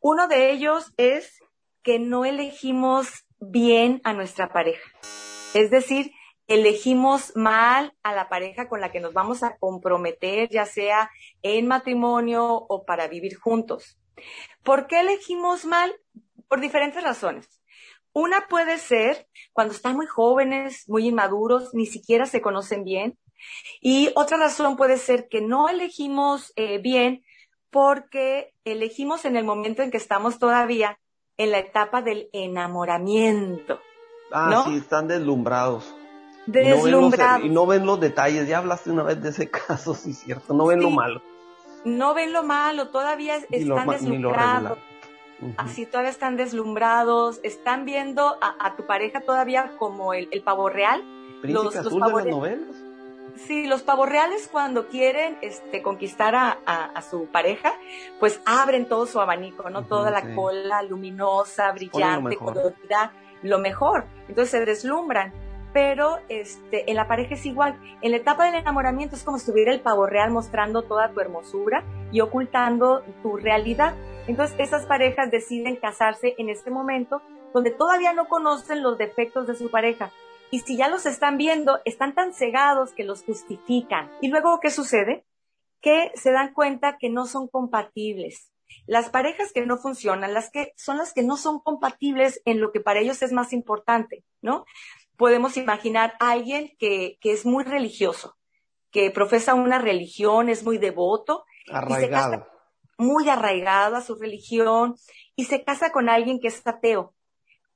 Uno 0.00 0.28
de 0.28 0.50
ellos 0.50 0.92
es 0.98 1.40
que 1.82 1.98
no 1.98 2.26
elegimos 2.26 3.24
bien 3.40 4.02
a 4.04 4.12
nuestra 4.12 4.52
pareja. 4.52 4.86
Es 5.54 5.70
decir, 5.70 6.12
elegimos 6.46 7.34
mal 7.34 7.94
a 8.02 8.14
la 8.14 8.28
pareja 8.28 8.68
con 8.68 8.82
la 8.82 8.92
que 8.92 9.00
nos 9.00 9.14
vamos 9.14 9.42
a 9.44 9.56
comprometer, 9.56 10.50
ya 10.50 10.66
sea 10.66 11.10
en 11.40 11.66
matrimonio 11.68 12.44
o 12.44 12.84
para 12.84 13.08
vivir 13.08 13.38
juntos. 13.38 13.96
¿Por 14.62 14.86
qué 14.86 15.00
elegimos 15.00 15.64
mal? 15.64 15.94
Por 16.48 16.60
diferentes 16.60 17.02
razones. 17.02 17.60
Una 18.12 18.48
puede 18.48 18.78
ser 18.78 19.28
cuando 19.52 19.72
están 19.72 19.96
muy 19.96 20.06
jóvenes, 20.06 20.88
muy 20.88 21.06
inmaduros, 21.06 21.74
ni 21.74 21.86
siquiera 21.86 22.26
se 22.26 22.40
conocen 22.40 22.84
bien. 22.84 23.18
Y 23.80 24.10
otra 24.16 24.36
razón 24.36 24.76
puede 24.76 24.98
ser 24.98 25.28
que 25.28 25.40
no 25.40 25.68
elegimos 25.68 26.52
eh, 26.56 26.78
bien 26.78 27.24
porque 27.70 28.52
elegimos 28.64 29.24
en 29.24 29.36
el 29.36 29.44
momento 29.44 29.82
en 29.82 29.90
que 29.90 29.96
estamos 29.96 30.38
todavía 30.38 30.98
en 31.36 31.52
la 31.52 31.58
etapa 31.58 32.02
del 32.02 32.28
enamoramiento. 32.32 33.80
Ah, 34.32 34.64
sí, 34.66 34.76
están 34.76 35.08
deslumbrados. 35.08 35.94
Deslumbrados. 36.46 37.46
Y 37.46 37.48
no, 37.48 37.66
ven 37.66 37.86
los, 37.86 38.00
detalles, 38.00 38.48
ya 38.48 38.58
hablaste 38.58 38.90
una 38.90 39.04
vez 39.04 39.22
de 39.22 39.30
ese 39.30 39.48
caso, 39.68 39.94
sí, 39.94 40.12
cierto, 40.12 40.52
no 40.52 40.66
ven 40.66 40.82
lo 40.82 40.90
malo. 40.90 41.22
No 41.84 42.14
ven 42.14 42.32
lo 42.32 42.42
malo, 42.42 42.88
todavía 42.88 43.36
están 43.50 43.88
deslumbrados. 43.88 44.78
Así 45.56 45.86
todavía 45.86 46.10
están 46.10 46.36
deslumbrados, 46.36 47.40
están 47.42 47.86
viendo 47.86 48.36
a, 48.42 48.76
tu 48.76 48.86
pareja 48.86 49.22
todavía 49.22 49.72
como 49.78 50.12
el, 50.12 50.28
pavo 50.44 50.68
real. 50.68 51.02
los, 51.42 51.72
de 51.72 51.82
las 51.82 52.26
novelas. 52.26 52.90
Sí, 53.46 53.66
los 53.66 53.82
pavos 53.82 54.08
reales 54.08 54.48
cuando 54.50 54.88
quieren 54.88 55.38
este, 55.40 55.82
conquistar 55.82 56.34
a, 56.34 57.02
su 57.08 57.26
pareja, 57.26 57.72
pues 58.18 58.40
abren 58.44 58.86
todo 58.86 59.06
su 59.06 59.20
abanico, 59.20 59.70
¿no? 59.70 59.86
Toda 59.86 60.10
la 60.10 60.34
cola 60.34 60.82
luminosa, 60.82 61.72
brillante, 61.72 62.36
colorida, 62.36 63.12
lo 63.42 63.58
mejor. 63.58 64.04
Entonces 64.28 64.50
se 64.50 64.64
deslumbran. 64.64 65.32
Pero 65.72 66.18
este, 66.28 66.90
en 66.90 66.96
la 66.96 67.06
pareja 67.06 67.34
es 67.34 67.46
igual. 67.46 67.78
En 68.02 68.10
la 68.10 68.16
etapa 68.16 68.46
del 68.46 68.56
enamoramiento 68.56 69.16
es 69.16 69.22
como 69.22 69.38
si 69.38 69.42
estuviera 69.42 69.72
el 69.72 69.80
pavo 69.80 70.06
real 70.06 70.30
mostrando 70.30 70.82
toda 70.82 71.12
tu 71.12 71.20
hermosura 71.20 71.84
y 72.12 72.20
ocultando 72.20 73.02
tu 73.22 73.36
realidad. 73.36 73.94
Entonces, 74.26 74.56
esas 74.58 74.86
parejas 74.86 75.30
deciden 75.30 75.76
casarse 75.76 76.34
en 76.38 76.50
este 76.50 76.70
momento 76.70 77.22
donde 77.54 77.70
todavía 77.70 78.12
no 78.12 78.28
conocen 78.28 78.82
los 78.82 78.98
defectos 78.98 79.46
de 79.46 79.54
su 79.54 79.70
pareja. 79.70 80.12
Y 80.50 80.60
si 80.60 80.76
ya 80.76 80.88
los 80.88 81.06
están 81.06 81.36
viendo, 81.36 81.78
están 81.84 82.14
tan 82.14 82.34
cegados 82.34 82.92
que 82.92 83.04
los 83.04 83.22
justifican. 83.22 84.10
Y 84.20 84.28
luego, 84.28 84.58
¿qué 84.60 84.70
sucede? 84.70 85.24
Que 85.80 86.10
se 86.14 86.32
dan 86.32 86.52
cuenta 86.52 86.98
que 86.98 87.08
no 87.08 87.26
son 87.26 87.48
compatibles. 87.48 88.50
Las 88.86 89.10
parejas 89.10 89.52
que 89.52 89.66
no 89.66 89.78
funcionan, 89.78 90.34
las 90.34 90.50
que 90.50 90.72
son 90.76 90.98
las 90.98 91.12
que 91.12 91.22
no 91.22 91.36
son 91.36 91.60
compatibles 91.60 92.40
en 92.44 92.60
lo 92.60 92.72
que 92.72 92.80
para 92.80 93.00
ellos 93.00 93.22
es 93.22 93.32
más 93.32 93.52
importante, 93.52 94.24
¿no? 94.42 94.64
Podemos 95.20 95.56
imaginar 95.56 96.14
a 96.18 96.30
alguien 96.30 96.74
que, 96.78 97.18
que 97.20 97.32
es 97.32 97.44
muy 97.44 97.62
religioso, 97.62 98.38
que 98.90 99.10
profesa 99.10 99.54
una 99.54 99.78
religión, 99.78 100.48
es 100.48 100.64
muy 100.64 100.78
devoto. 100.78 101.44
Arraigado. 101.70 102.46
muy 102.98 103.28
arraigado 103.28 103.96
a 103.96 104.00
su 104.00 104.16
religión 104.16 104.96
y 105.36 105.44
se 105.44 105.62
casa 105.62 105.92
con 105.92 106.08
alguien 106.08 106.40
que 106.40 106.48
es 106.48 106.66
ateo 106.66 107.14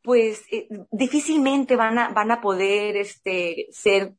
pues 0.05 0.45
eh, 0.53 0.69
difícilmente 0.91 1.77
van 1.77 1.99
a, 1.99 2.09
van 2.11 2.31
a 2.31 2.43
poder 2.43 2.95
este, 2.99 3.69
ser 3.73 4.13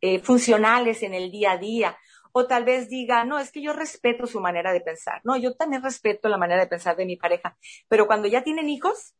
eh, 0.00 0.18
funcionales 0.18 1.04
en 1.04 1.14
el 1.14 1.30
día 1.30 1.52
a 1.52 1.58
día. 1.58 1.96
O 2.32 2.48
tal 2.48 2.64
vez 2.64 2.88
diga, 2.88 3.24
no, 3.24 3.38
es 3.38 3.52
que 3.52 3.62
yo 3.62 3.72
respeto 3.72 4.26
su 4.26 4.40
manera 4.40 4.72
de 4.72 4.80
pensar. 4.80 5.20
No, 5.22 5.36
yo 5.36 5.54
también 5.54 5.82
respeto 5.82 6.28
la 6.28 6.38
manera 6.38 6.62
de 6.62 6.66
pensar 6.66 6.96
de 6.96 7.06
mi 7.06 7.16
pareja. 7.16 7.56
Pero 7.86 8.08
cuando 8.08 8.26
ya 8.26 8.42
tienen 8.42 8.68
hijos, 8.68 9.14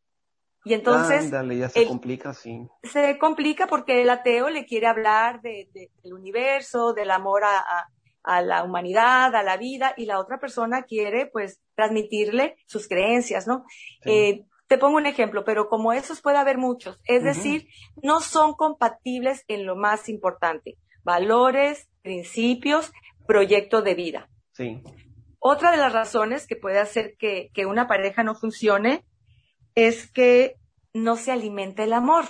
y 0.68 0.74
entonces... 0.74 1.24
Ándale, 1.24 1.56
ya 1.56 1.70
se 1.70 1.86
complica, 1.86 2.34
sí. 2.34 2.68
Se 2.82 3.16
complica 3.16 3.66
porque 3.66 4.02
el 4.02 4.10
ateo 4.10 4.50
le 4.50 4.66
quiere 4.66 4.86
hablar 4.86 5.40
de, 5.40 5.70
del 5.72 6.12
universo, 6.12 6.92
del 6.92 7.10
amor 7.10 7.44
a, 7.44 7.88
a, 8.22 8.42
la 8.42 8.64
humanidad, 8.64 9.34
a 9.34 9.42
la 9.42 9.56
vida, 9.56 9.94
y 9.96 10.04
la 10.04 10.20
otra 10.20 10.38
persona 10.38 10.82
quiere, 10.82 11.24
pues, 11.24 11.62
transmitirle 11.74 12.56
sus 12.66 12.86
creencias, 12.86 13.46
¿no? 13.46 13.64
Eh, 14.04 14.44
te 14.66 14.76
pongo 14.76 14.98
un 14.98 15.06
ejemplo, 15.06 15.42
pero 15.42 15.70
como 15.70 15.94
esos 15.94 16.20
puede 16.20 16.36
haber 16.36 16.58
muchos. 16.58 17.00
Es 17.06 17.24
decir, 17.24 17.68
no 18.02 18.20
son 18.20 18.52
compatibles 18.52 19.44
en 19.48 19.64
lo 19.64 19.74
más 19.74 20.10
importante. 20.10 20.76
Valores, 21.02 21.88
principios, 22.02 22.92
proyecto 23.26 23.80
de 23.80 23.94
vida. 23.94 24.28
Sí. 24.52 24.82
Otra 25.38 25.70
de 25.70 25.78
las 25.78 25.94
razones 25.94 26.46
que 26.46 26.56
puede 26.56 26.78
hacer 26.78 27.14
que, 27.18 27.48
que 27.54 27.64
una 27.64 27.86
pareja 27.86 28.22
no 28.22 28.34
funcione 28.34 29.06
es 29.74 30.10
que 30.10 30.57
no 30.98 31.16
se 31.16 31.32
alimenta 31.32 31.84
el 31.84 31.92
amor. 31.92 32.24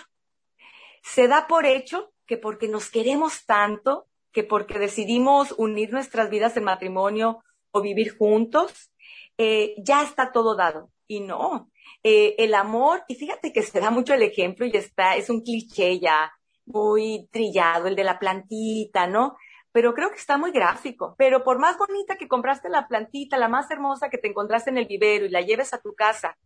Se 1.03 1.29
da 1.29 1.47
por 1.47 1.67
hecho 1.67 2.13
que 2.27 2.37
porque 2.37 2.69
nos 2.69 2.91
queremos 2.91 3.47
tanto, 3.47 4.07
que 4.33 4.45
porque 4.45 4.79
decidimos 4.79 5.55
unir 5.57 5.93
nuestras 5.93 6.31
vidas 6.31 6.57
en 6.57 6.65
matrimonio 6.65 7.43
o 7.71 7.81
vivir 7.81 8.17
juntos, 8.17 8.93
eh, 9.39 9.75
ya 9.79 10.03
está 10.03 10.33
todo 10.33 10.55
dado. 10.55 10.91
Y 11.07 11.21
no, 11.21 11.71
eh, 12.03 12.35
el 12.39 12.55
amor, 12.55 13.03
y 13.09 13.15
fíjate 13.15 13.53
que 13.53 13.63
se 13.63 13.81
da 13.81 13.91
mucho 13.91 14.15
el 14.15 14.23
ejemplo 14.23 14.67
y 14.67 14.77
está, 14.77 15.17
es 15.17 15.31
un 15.31 15.41
cliché 15.41 15.99
ya 15.99 16.33
muy 16.67 17.29
trillado, 17.33 17.89
el 17.89 17.97
de 17.97 18.05
la 18.05 18.19
plantita, 18.19 19.07
¿no? 19.07 19.37
Pero 19.73 19.95
creo 19.95 20.11
que 20.11 20.17
está 20.17 20.37
muy 20.37 20.51
gráfico. 20.51 21.15
Pero 21.19 21.45
por 21.45 21.59
más 21.59 21.79
bonita 21.79 22.17
que 22.17 22.29
compraste 22.29 22.69
la 22.69 22.87
plantita, 22.89 23.39
la 23.39 23.49
más 23.49 23.71
hermosa 23.71 24.11
que 24.11 24.19
te 24.19 24.29
encontraste 24.29 24.71
en 24.71 24.79
el 24.79 24.87
vivero 24.87 25.25
y 25.27 25.31
la 25.31 25.41
lleves 25.41 25.73
a 25.73 25.81
tu 25.81 25.95
casa, 25.95 26.37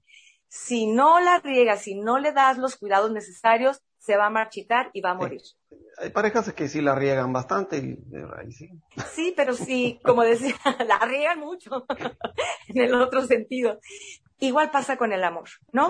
si 0.52 0.86
no 0.86 1.18
la 1.18 1.38
riegas, 1.38 1.80
si 1.80 1.94
no 1.94 2.18
le 2.18 2.30
das 2.30 2.58
los 2.58 2.76
cuidados 2.76 3.10
necesarios, 3.10 3.80
se 3.96 4.18
va 4.18 4.26
a 4.26 4.30
marchitar 4.30 4.90
y 4.92 5.00
va 5.00 5.12
a 5.12 5.14
morir. 5.14 5.40
Hay 5.96 6.10
parejas 6.10 6.52
que 6.52 6.68
sí 6.68 6.82
la 6.82 6.94
riegan 6.94 7.32
bastante 7.32 7.78
y 7.78 8.52
sí. 8.52 8.68
Sí, 9.14 9.32
pero 9.34 9.54
sí, 9.54 9.98
como 10.04 10.22
decía, 10.22 10.54
la 10.86 10.98
riegan 11.06 11.40
mucho 11.40 11.86
en 12.68 12.82
el 12.82 12.94
otro 12.94 13.26
sentido. 13.26 13.80
Igual 14.40 14.70
pasa 14.70 14.98
con 14.98 15.14
el 15.14 15.24
amor, 15.24 15.48
¿no? 15.72 15.88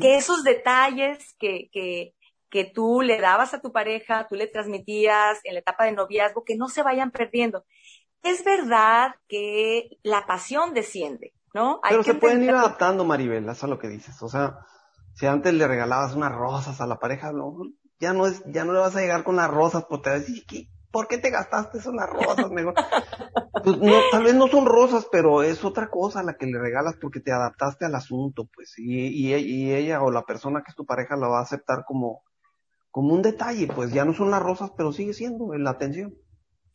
Que 0.00 0.14
esos 0.14 0.44
detalles 0.44 1.34
que, 1.36 1.68
que, 1.72 2.14
que 2.50 2.66
tú 2.66 3.02
le 3.02 3.20
dabas 3.20 3.52
a 3.52 3.60
tu 3.60 3.72
pareja, 3.72 4.28
tú 4.28 4.36
le 4.36 4.46
transmitías 4.46 5.40
en 5.42 5.54
la 5.54 5.60
etapa 5.60 5.86
de 5.86 5.92
noviazgo, 5.92 6.44
que 6.44 6.56
no 6.56 6.68
se 6.68 6.84
vayan 6.84 7.10
perdiendo. 7.10 7.64
Es 8.22 8.44
verdad 8.44 9.16
que 9.26 9.98
la 10.04 10.24
pasión 10.24 10.72
desciende, 10.72 11.32
¿no? 11.54 11.80
Pero 11.88 12.02
se 12.02 12.14
pueden 12.14 12.42
ir 12.42 12.50
adaptando, 12.50 13.04
Maribel, 13.04 13.48
eso 13.48 13.66
es 13.66 13.70
lo 13.70 13.78
que 13.78 13.88
dices. 13.88 14.22
O 14.22 14.28
sea, 14.28 14.58
si 15.14 15.26
antes 15.26 15.54
le 15.54 15.66
regalabas 15.66 16.14
unas 16.14 16.32
rosas 16.32 16.80
a 16.80 16.86
la 16.86 16.98
pareja, 16.98 17.32
ya 18.00 18.12
no 18.12 18.26
es, 18.26 18.42
ya 18.46 18.64
no 18.64 18.72
le 18.72 18.80
vas 18.80 18.96
a 18.96 19.00
llegar 19.00 19.24
con 19.24 19.36
las 19.36 19.50
rosas, 19.50 19.84
porque 19.88 20.04
te 20.04 20.10
vas 20.10 20.18
a 20.18 20.20
decir, 20.20 20.68
¿por 20.90 21.08
qué 21.08 21.18
te 21.18 21.30
gastaste 21.30 21.78
eso 21.78 21.92
las 21.92 22.08
rosas? 22.08 22.50
Mejor? 22.50 22.74
pues 23.64 23.78
no, 23.78 23.94
tal 24.10 24.24
vez 24.24 24.34
no 24.34 24.48
son 24.48 24.66
rosas, 24.66 25.06
pero 25.10 25.42
es 25.42 25.64
otra 25.64 25.88
cosa 25.90 26.22
la 26.22 26.34
que 26.34 26.46
le 26.46 26.58
regalas 26.58 26.96
porque 27.00 27.20
te 27.20 27.32
adaptaste 27.32 27.84
al 27.84 27.94
asunto, 27.94 28.48
pues, 28.54 28.74
y, 28.78 29.06
y, 29.06 29.34
y 29.34 29.74
ella 29.74 30.02
o 30.02 30.10
la 30.10 30.22
persona 30.22 30.62
que 30.62 30.70
es 30.70 30.76
tu 30.76 30.86
pareja 30.86 31.16
la 31.16 31.28
va 31.28 31.38
a 31.40 31.42
aceptar 31.42 31.84
como, 31.86 32.22
como 32.90 33.14
un 33.14 33.22
detalle, 33.22 33.66
pues 33.66 33.92
ya 33.92 34.04
no 34.04 34.14
son 34.14 34.30
las 34.30 34.42
rosas, 34.42 34.70
pero 34.76 34.92
sigue 34.92 35.12
siendo 35.12 35.52
la 35.54 35.70
atención. 35.70 36.14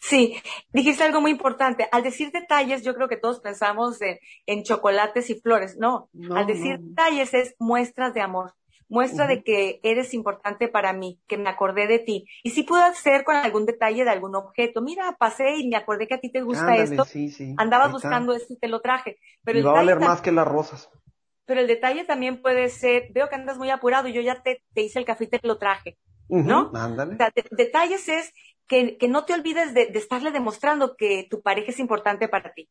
Sí, 0.06 0.36
dijiste 0.74 1.04
algo 1.04 1.22
muy 1.22 1.32
importante. 1.32 1.88
Al 1.92 2.04
decir 2.04 2.32
detalles, 2.32 2.84
yo 2.84 2.94
creo 2.94 3.08
que 3.08 3.16
todos 3.16 3.40
pensamos 3.40 4.02
en, 4.02 4.20
en 4.46 4.64
chocolates 4.64 5.30
y 5.30 5.40
flores. 5.40 5.78
No, 5.78 6.10
al 6.36 6.46
decir 6.46 6.78
detalles 6.80 7.34
es 7.34 7.56
muestras 7.58 8.14
de 8.14 8.22
amor 8.22 8.54
muestra 8.90 9.26
de 9.26 9.44
que 9.44 9.80
eres 9.82 10.14
importante 10.14 10.68
para 10.68 10.94
mí, 10.94 11.20
que 11.28 11.38
me 11.38 11.50
acordé 11.50 11.88
de 11.88 11.98
ti. 11.98 12.28
Y 12.44 12.52
si 12.52 12.62
puedo 12.62 12.84
hacer 12.84 13.24
con 13.24 13.36
algún 13.36 13.66
detalle 13.66 14.04
de 14.04 14.10
algún 14.12 14.36
objeto. 14.36 14.82
Mira, 14.82 15.16
pasé 15.18 15.56
y 15.58 15.68
me 15.68 15.78
acordé 15.78 16.08
que 16.08 16.14
a 16.14 16.20
ti 16.20 16.32
te 16.32 16.42
gusta 16.42 16.76
esto. 16.76 17.04
Sí, 17.04 17.30
sí, 17.30 17.56
Andabas 17.58 17.92
buscando 17.92 18.34
esto 18.34 18.54
y 18.54 18.58
te 18.58 18.68
lo 18.68 18.82
traje. 18.82 19.18
Pero 19.44 19.58
y 19.58 19.62
va 19.64 19.72
a 19.72 19.76
valer 19.76 20.00
más 20.00 20.22
que 20.22 20.32
las 20.32 20.48
rosas. 20.48 20.92
Pero 21.46 21.62
el 21.62 21.68
detalle 21.68 22.06
también 22.06 22.40
puede 22.42 22.70
ser, 22.70 23.08
veo 23.14 23.30
que 23.30 23.36
andas 23.36 23.58
muy 23.58 23.72
apurado 23.72 24.08
y 24.08 24.14
yo 24.14 24.22
ya 24.22 24.44
te, 24.44 24.64
te 24.74 24.82
hice 24.82 25.00
el 25.00 25.06
café 25.06 25.24
y 25.24 25.28
te 25.28 25.40
lo 25.42 25.58
traje. 25.58 25.98
¿No? 26.30 26.72
Ándale. 26.74 27.18
detalles 27.52 28.08
es 28.10 28.34
que, 28.74 28.98
que, 28.98 29.08
no 29.08 29.26
te 29.26 29.34
olvides 29.34 29.74
de, 29.74 29.88
de 29.88 30.00
estarle 30.00 30.32
demostrando 30.32 30.96
que 30.96 31.28
tu 31.30 31.42
pareja 31.42 31.72
es 31.72 31.80
importante 31.80 32.28
para 32.28 32.54
ti 32.54 32.70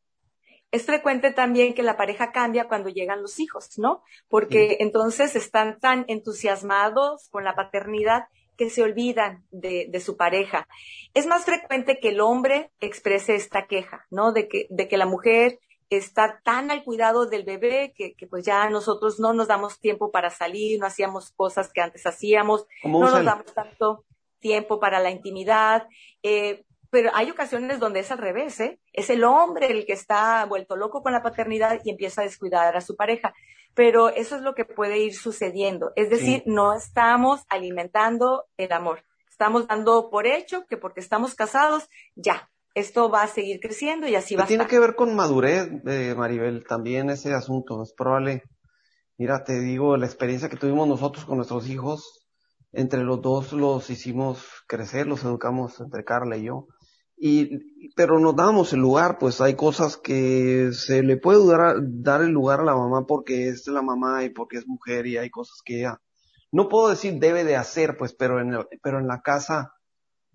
es 0.73 0.87
frecuente 0.87 1.31
también 1.31 1.75
que 1.75 1.83
la 1.83 1.99
pareja 1.99 2.33
cambia 2.33 2.67
cuando 2.67 2.89
llegan 2.89 3.21
los 3.21 3.39
hijos, 3.39 3.79
¿no? 3.79 4.03
Porque 4.29 4.79
entonces 4.81 5.37
están 5.37 5.79
tan 5.79 6.07
entusiasmados 6.09 7.29
con 7.29 7.45
la 7.45 7.55
paternidad 7.55 8.25
que 8.57 8.71
se 8.71 8.83
olvidan 8.83 9.45
de, 9.51 9.87
de, 9.91 10.01
su 10.01 10.17
pareja. 10.17 10.67
Es 11.13 11.27
más 11.27 11.45
frecuente 11.45 12.01
que 12.01 12.09
el 12.09 12.23
hombre 12.23 12.71
exprese 12.81 13.35
esta 13.35 13.67
queja, 13.67 14.07
¿no? 14.11 14.33
De 14.33 14.49
que, 14.49 14.67
de 14.71 14.89
que 14.89 14.97
la 14.97 15.05
mujer 15.05 15.61
está 15.91 16.41
tan 16.43 16.71
al 16.71 16.85
cuidado 16.85 17.27
del 17.27 17.45
bebé 17.45 17.93
que, 17.95 18.15
que, 18.15 18.27
pues 18.27 18.43
ya 18.43 18.71
nosotros 18.71 19.21
no 19.21 19.35
nos 19.35 19.49
damos 19.49 19.79
tiempo 19.79 20.11
para 20.11 20.31
salir, 20.31 20.81
no 20.81 20.87
hacíamos 20.87 21.33
cosas 21.33 21.71
que 21.71 21.83
antes 21.83 22.07
hacíamos, 22.07 22.67
no 22.83 23.11
nos 23.11 23.25
damos 23.25 23.53
tanto 23.53 24.05
tiempo 24.43 24.79
para 24.79 25.01
la 25.01 25.11
intimidad. 25.11 25.87
Eh, 26.23 26.67
pero 26.91 27.11
hay 27.15 27.31
ocasiones 27.31 27.81
donde 27.81 28.01
es 28.01 28.11
al 28.13 28.19
revés, 28.19 28.61
¿eh? 28.61 28.79
Es 28.93 29.09
el 29.09 29.25
hombre 29.25 29.71
el 29.71 29.87
que 29.87 29.95
está 29.95 30.45
vuelto 30.45 30.77
loco 30.77 31.03
con 31.03 31.13
la 31.13 31.23
paternidad 31.23 31.81
y 31.83 31.91
empieza 31.91 32.21
a 32.21 32.25
descuidar 32.25 32.77
a 32.77 32.83
su 32.83 32.97
pareja. 32.97 33.33
Pero 33.73 34.11
eso 34.11 34.37
es 34.37 34.43
lo 34.43 34.55
que 34.55 34.67
puede 34.67 34.99
ir 34.99 35.15
sucediendo. 35.15 35.93
Es 35.97 36.11
decir, 36.11 36.43
no 36.45 36.75
estamos 36.75 37.41
alimentando 37.49 38.45
el 38.59 38.71
amor. 38.73 39.03
Estamos 39.31 39.67
dando 39.67 40.11
por 40.11 40.27
hecho 40.27 40.67
que 40.67 40.77
porque 40.77 41.01
estamos 41.01 41.35
casados, 41.35 41.89
ya, 42.15 42.51
esto 42.75 43.09
va 43.09 43.23
a 43.23 43.29
seguir 43.29 43.61
creciendo 43.61 44.07
y 44.07 44.15
así 44.15 44.37
va 44.37 44.45
a 44.45 44.47
Tiene 44.47 44.67
que 44.67 44.79
ver 44.79 44.95
con 44.95 45.15
madurez, 45.17 45.71
eh, 45.87 46.15
Maribel, 46.15 46.67
también 46.67 47.09
ese 47.09 47.33
asunto. 47.33 47.83
Es 47.83 47.95
probable. 47.95 48.43
Mira, 49.17 49.45
te 49.45 49.59
digo, 49.61 49.97
la 49.97 50.05
experiencia 50.05 50.51
que 50.51 50.59
tuvimos 50.59 50.87
nosotros 50.87 51.25
con 51.25 51.37
nuestros 51.37 51.69
hijos, 51.69 52.22
entre 52.73 53.05
los 53.05 53.21
dos 53.23 53.53
los 53.53 53.91
hicimos 53.91 54.45
crecer, 54.67 55.07
los 55.07 55.25
educamos 55.25 55.81
entre 55.81 56.05
Carla 56.05 56.37
y 56.37 56.45
yo 56.45 56.69
y, 57.25 57.93
pero 57.95 58.19
nos 58.19 58.35
damos 58.35 58.73
el 58.73 58.81
lugar, 58.81 59.19
pues 59.19 59.41
hay 59.41 59.55
cosas 59.55 59.97
que 59.97 60.71
se 60.73 61.05
le 61.05 61.17
puede 61.19 61.47
dar, 61.47 61.77
dar 61.81 62.21
el 62.21 62.31
lugar 62.31 62.59
a 62.59 62.65
la 62.65 62.75
mamá 62.75 63.07
porque 63.07 63.47
es 63.47 63.69
la 63.69 63.81
mamá 63.81 64.25
y 64.25 64.31
porque 64.31 64.57
es 64.57 64.67
mujer 64.67 65.07
y 65.07 65.19
hay 65.19 65.31
cosas 65.31 65.61
que 65.65 65.79
ella, 65.79 66.01
no 66.51 66.69
puedo 66.69 66.89
decir 66.89 67.21
debe 67.21 67.45
de 67.45 67.55
hacer, 67.55 67.97
pues, 67.97 68.13
pero 68.13 68.41
en, 68.41 68.59
pero 68.83 68.99
en 68.99 69.07
la 69.07 69.23
casa 69.23 69.73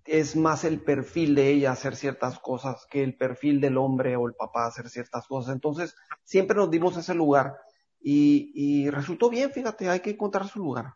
es 0.05 0.37
más 0.37 0.63
el 0.63 0.81
perfil 0.81 1.35
de 1.35 1.49
ella 1.49 1.73
hacer 1.73 1.97
ciertas 1.97 2.39
cosas 2.39 2.87
que 2.89 3.03
el 3.03 3.17
perfil 3.17 3.59
del 3.59 3.77
hombre 3.77 4.15
o 4.15 4.25
el 4.25 4.35
papá 4.35 4.65
hacer 4.65 4.87
ciertas 4.89 5.27
cosas. 5.27 5.53
Entonces, 5.53 5.93
siempre 6.23 6.55
nos 6.55 6.71
dimos 6.71 6.95
ese 6.95 7.13
lugar 7.13 7.53
y, 7.99 8.51
y 8.55 8.89
resultó 8.89 9.29
bien, 9.29 9.51
fíjate, 9.51 9.89
hay 9.89 9.99
que 9.99 10.11
encontrar 10.11 10.47
su 10.47 10.59
lugar. 10.59 10.93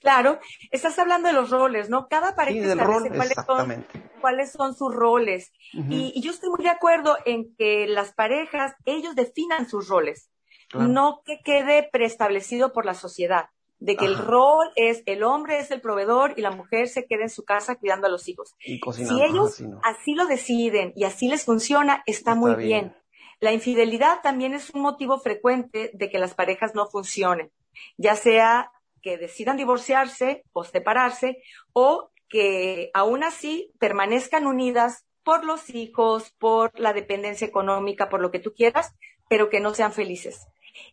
Claro, 0.00 0.38
estás 0.70 0.98
hablando 0.98 1.28
de 1.28 1.34
los 1.34 1.50
roles, 1.50 1.88
¿no? 1.88 2.08
Cada 2.08 2.34
pareja 2.34 2.72
establece 2.72 3.10
cuáles, 3.10 3.34
son, 3.46 3.86
cuáles 4.20 4.52
son 4.52 4.74
sus 4.74 4.94
roles. 4.94 5.52
y, 5.72 6.20
yo 6.20 6.30
estoy 6.30 6.50
muy 6.50 6.62
de 6.62 6.70
acuerdo 6.70 7.16
en 7.24 7.54
que 7.56 7.86
las 7.86 8.12
parejas, 8.12 8.74
ellos 8.84 9.14
definan 9.14 9.68
sus 9.68 9.88
roles, 9.88 10.30
no 10.74 11.22
que 11.24 11.40
quede 11.44 11.88
preestablecido 11.90 12.72
por 12.72 12.86
la 12.86 12.94
sociedad, 12.94 13.46
de 13.78 13.96
que 13.96 14.04
el 14.04 14.16
rol 14.16 14.70
es, 14.76 15.02
el 15.06 15.24
hombre 15.24 15.58
es 15.58 15.70
el 15.70 15.80
proveedor 15.80 16.34
y 16.36 16.40
la 16.40 16.52
mujer 16.52 16.88
se 16.88 17.04
queda 17.06 17.22
en 17.22 17.30
su 17.30 17.44
casa 17.44 17.74
cuidando 17.74 18.06
a 18.06 18.10
los 18.10 18.28
hijos. 18.28 18.54
si 18.60 19.22
ellos 19.22 19.62
así, 19.82 20.14
lo 20.14 20.26
deciden 20.26 20.92
y 20.94 21.04
así 21.04 21.28
les 21.28 21.44
funciona, 21.44 22.02
está, 22.06 22.34
muy 22.34 22.54
bien. 22.54 22.94
La 23.40 23.52
infidelidad 23.52 24.20
también 24.22 24.54
es 24.54 24.70
un 24.70 24.82
motivo 24.82 25.18
frecuente 25.18 25.90
de 25.94 26.10
que 26.10 26.20
las 26.20 26.34
parejas 26.34 26.76
no 26.76 26.86
funcionen, 26.86 27.50
ya 27.96 28.14
sea 28.14 28.70
que 29.02 29.18
decidan 29.18 29.56
divorciarse 29.56 30.44
o 30.52 30.64
separarse 30.64 31.42
o 31.72 32.10
que 32.28 32.90
aún 32.94 33.24
así 33.24 33.72
permanezcan 33.78 34.46
unidas 34.46 35.04
por 35.22 35.44
los 35.44 35.70
hijos, 35.70 36.32
por 36.38 36.78
la 36.78 36.92
dependencia 36.92 37.46
económica, 37.46 38.08
por 38.08 38.20
lo 38.20 38.30
que 38.30 38.38
tú 38.38 38.54
quieras, 38.54 38.94
pero 39.28 39.50
que 39.50 39.60
no 39.60 39.74
sean 39.74 39.92
felices. 39.92 40.46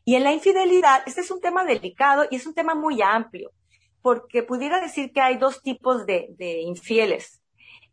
Y 0.05 0.15
en 0.15 0.23
la 0.23 0.33
infidelidad, 0.33 1.01
este 1.05 1.21
es 1.21 1.31
un 1.31 1.41
tema 1.41 1.63
delicado 1.63 2.25
y 2.29 2.35
es 2.35 2.45
un 2.45 2.53
tema 2.53 2.75
muy 2.75 3.01
amplio, 3.01 3.51
porque 4.01 4.43
pudiera 4.43 4.79
decir 4.79 5.11
que 5.11 5.21
hay 5.21 5.37
dos 5.37 5.61
tipos 5.61 6.05
de, 6.05 6.27
infieles. 6.61 7.41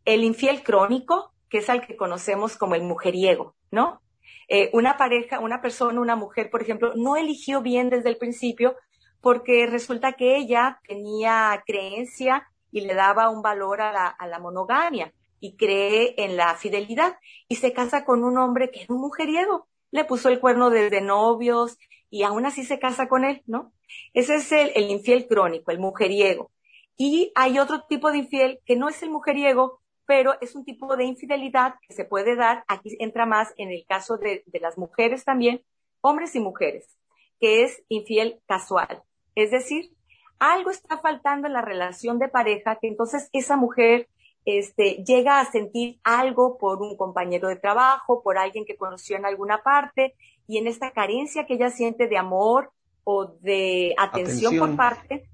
El 0.05 0.23
infiel 0.23 0.63
crónico, 0.63 1.33
que 1.49 1.59
es 1.59 1.69
al 1.69 1.85
que 1.85 1.95
conocemos 1.95 2.57
como 2.57 2.75
el 2.75 2.83
mujeriego, 2.83 3.55
¿no? 3.71 4.01
Eh, 4.49 4.69
una 4.73 4.97
pareja, 4.97 5.39
una 5.39 5.61
persona, 5.61 5.99
una 5.99 6.15
mujer, 6.15 6.49
por 6.49 6.61
ejemplo, 6.61 6.93
no 6.95 7.17
eligió 7.17 7.61
bien 7.61 7.89
desde 7.89 8.09
el 8.09 8.17
principio 8.17 8.75
porque 9.21 9.67
resulta 9.67 10.13
que 10.13 10.37
ella 10.37 10.79
tenía 10.87 11.63
creencia 11.65 12.47
y 12.71 12.81
le 12.81 12.93
daba 12.93 13.29
un 13.29 13.41
valor 13.41 13.81
a 13.81 13.91
la, 13.91 14.07
a 14.07 14.27
la 14.27 14.39
monogamia 14.39 15.13
y 15.39 15.55
cree 15.55 16.15
en 16.17 16.37
la 16.37 16.55
fidelidad 16.55 17.17
y 17.47 17.55
se 17.55 17.73
casa 17.73 18.05
con 18.05 18.23
un 18.23 18.37
hombre 18.37 18.71
que 18.71 18.81
es 18.81 18.89
un 18.89 18.99
mujeriego. 18.99 19.67
Le 19.91 20.05
puso 20.05 20.29
el 20.29 20.39
cuerno 20.39 20.69
desde 20.69 21.01
novios 21.01 21.77
y 22.09 22.23
aún 22.23 22.45
así 22.45 22.63
se 22.63 22.79
casa 22.79 23.07
con 23.07 23.25
él, 23.25 23.43
¿no? 23.45 23.73
Ese 24.13 24.35
es 24.35 24.51
el, 24.51 24.71
el 24.75 24.89
infiel 24.89 25.27
crónico, 25.27 25.71
el 25.71 25.79
mujeriego. 25.79 26.51
Y 26.97 27.31
hay 27.35 27.59
otro 27.59 27.83
tipo 27.87 28.11
de 28.11 28.19
infiel 28.19 28.59
que 28.65 28.75
no 28.75 28.89
es 28.89 29.01
el 29.03 29.11
mujeriego, 29.11 29.81
pero 30.05 30.33
es 30.41 30.55
un 30.55 30.65
tipo 30.65 30.95
de 30.97 31.05
infidelidad 31.05 31.75
que 31.87 31.93
se 31.93 32.05
puede 32.05 32.35
dar, 32.35 32.63
aquí 32.67 32.95
entra 32.99 33.25
más 33.25 33.53
en 33.57 33.71
el 33.71 33.85
caso 33.87 34.17
de, 34.17 34.43
de 34.45 34.59
las 34.59 34.77
mujeres 34.77 35.23
también, 35.23 35.61
hombres 36.01 36.35
y 36.35 36.39
mujeres, 36.39 36.97
que 37.39 37.63
es 37.63 37.83
infiel 37.89 38.41
casual. 38.47 39.03
Es 39.37 39.51
decir, 39.51 39.91
algo 40.39 40.71
está 40.71 40.97
faltando 40.97 41.45
en 41.45 41.53
la 41.53 41.61
relación 41.61 42.17
de 42.17 42.27
pareja 42.27 42.79
que 42.81 42.87
entonces 42.87 43.29
esa 43.33 43.55
mujer 43.55 44.09
este, 44.45 45.03
llega 45.05 45.39
a 45.39 45.45
sentir 45.45 45.99
algo 46.03 46.57
por 46.57 46.81
un 46.81 46.97
compañero 46.97 47.47
de 47.47 47.55
trabajo, 47.55 48.23
por 48.23 48.39
alguien 48.39 48.65
que 48.65 48.77
conoció 48.77 49.15
en 49.15 49.27
alguna 49.27 49.61
parte, 49.61 50.15
y 50.47 50.57
en 50.57 50.65
esta 50.65 50.89
carencia 50.89 51.45
que 51.45 51.53
ella 51.53 51.69
siente 51.69 52.07
de 52.07 52.17
amor 52.17 52.71
o 53.03 53.27
de 53.41 53.93
atención, 53.99 54.57
por 54.57 54.75
parte, 54.75 55.29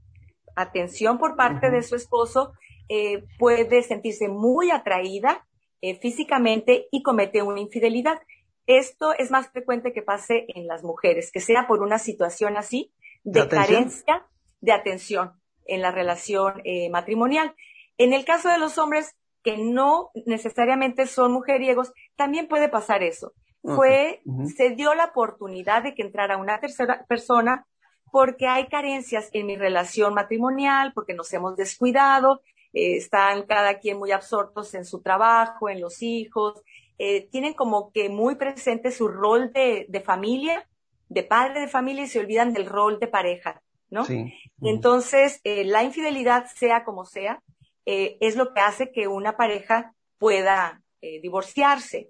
atención 0.54 1.18
por 1.18 1.38
parte 1.38 1.72
de 1.72 1.82
su 1.82 1.96
esposo, 1.96 2.52
eh, 2.90 3.24
puede 3.40 3.84
sentirse 3.84 4.28
muy 4.28 4.70
atraída 4.70 5.46
eh, 5.82 5.96
físicamente 5.96 6.90
y 6.92 7.04
comete 7.04 7.42
una 7.42 7.62
infidelidad. 7.62 8.20
Esto 8.68 9.14
es 9.14 9.32
más 9.32 9.50
frecuente 9.50 9.94
que 9.94 10.02
pase 10.02 10.46
en 10.50 10.68
las 10.68 10.84
mujeres, 10.84 11.32
que 11.32 11.40
sea 11.40 11.68
por 11.68 11.82
una 11.82 12.00
situación 12.00 12.58
así 12.58 12.92
de, 13.24 13.48
carencia 13.48 14.26
de 14.62 14.72
atención 14.72 15.34
en 15.66 15.82
la 15.82 15.92
relación 15.92 16.62
eh, 16.64 16.90
matrimonial. 16.90 17.56
En 17.98 18.14
el 18.14 18.26
caso 18.26 18.50
de 18.50 18.58
los 18.58 18.78
hombres 18.78 19.16
que 19.44 19.58
no 19.58 20.12
necesariamente 20.26 21.06
son 21.06 21.34
mujeriegos, 21.34 21.92
también 22.16 22.48
puede 22.48 22.70
pasar 22.70 23.04
eso. 23.04 23.34
Fue, 23.62 24.22
se 24.58 24.72
dio 24.72 24.94
la 24.94 25.06
oportunidad 25.06 25.84
de 25.84 25.96
que 25.96 26.02
entrara 26.02 26.36
una 26.36 26.60
tercera 26.60 27.06
persona 27.08 27.66
porque 28.12 28.46
hay 28.46 28.68
carencias 28.68 29.30
en 29.32 29.46
mi 29.46 29.56
relación 29.56 30.14
matrimonial, 30.14 30.92
porque 30.94 31.14
nos 31.14 31.32
hemos 31.34 31.56
descuidado, 31.56 32.42
eh, 32.74 32.98
están 32.98 33.44
cada 33.44 33.80
quien 33.80 33.98
muy 33.98 34.12
absortos 34.12 34.74
en 34.74 34.84
su 34.84 35.02
trabajo, 35.02 35.70
en 35.70 35.80
los 35.80 36.02
hijos, 36.02 36.62
eh, 37.00 37.28
tienen 37.32 37.54
como 37.54 37.92
que 37.92 38.10
muy 38.10 38.36
presente 38.36 38.92
su 38.92 39.08
rol 39.08 39.52
de, 39.52 39.86
de, 39.90 40.02
familia, 40.02 40.68
de 41.10 41.24
padre 41.24 41.62
de 41.62 41.68
familia 41.68 42.04
y 42.04 42.08
se 42.08 42.20
olvidan 42.20 42.54
del 42.54 42.66
rol 42.66 43.00
de 43.00 43.08
pareja, 43.08 43.62
¿no? 43.90 44.06
Sí. 44.06 44.34
Entonces, 44.62 45.40
eh, 45.44 45.64
la 45.66 45.84
infidelidad, 45.84 46.48
sea 46.56 46.84
como 46.84 47.06
sea, 47.06 47.42
eh, 47.86 48.18
es 48.22 48.36
lo 48.36 48.54
que 48.54 48.62
hace 48.62 48.92
que 48.92 49.08
una 49.08 49.36
pareja 49.36 49.94
pueda 50.18 50.82
eh, 51.02 51.20
divorciarse 51.22 52.10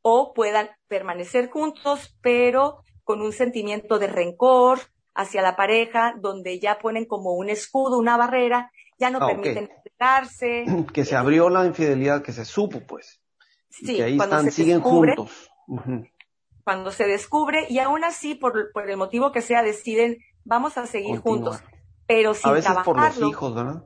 o 0.00 0.32
puedan 0.32 0.70
permanecer 0.88 1.50
juntos, 1.50 2.16
pero 2.22 2.82
con 3.04 3.20
un 3.20 3.32
sentimiento 3.32 3.98
de 3.98 4.06
rencor 4.06 4.80
hacia 5.14 5.42
la 5.42 5.56
pareja, 5.56 6.14
donde 6.18 6.58
ya 6.58 6.78
ponen 6.78 7.04
como 7.04 7.34
un 7.34 7.50
escudo, 7.50 7.98
una 7.98 8.16
barrera, 8.16 8.72
ya 8.98 9.10
no 9.10 9.18
ah, 9.20 9.26
permiten 9.26 9.70
entregarse. 9.70 10.64
Que 10.92 11.04
se 11.04 11.16
abrió 11.16 11.50
la 11.50 11.66
infidelidad, 11.66 12.22
que 12.22 12.32
se 12.32 12.44
supo, 12.44 12.80
pues. 12.80 13.20
Sí, 13.68 13.96
que 13.96 14.04
ahí 14.04 14.18
están, 14.18 14.50
siguen 14.50 14.80
juntos. 14.80 15.50
Cuando 16.64 16.92
se 16.92 17.06
descubre, 17.06 17.66
y 17.68 17.78
aún 17.78 18.04
así, 18.04 18.34
por, 18.34 18.72
por, 18.72 18.88
el 18.88 18.96
motivo 18.96 19.32
que 19.32 19.42
sea, 19.42 19.62
deciden, 19.62 20.18
vamos 20.44 20.78
a 20.78 20.86
seguir 20.86 21.18
juntos, 21.18 21.62
pero 22.06 22.34
sin 22.34 22.50
A 22.50 22.52
veces 22.52 22.76
por 22.84 22.96
los 22.96 23.18
hijos, 23.18 23.54
¿verdad? 23.54 23.84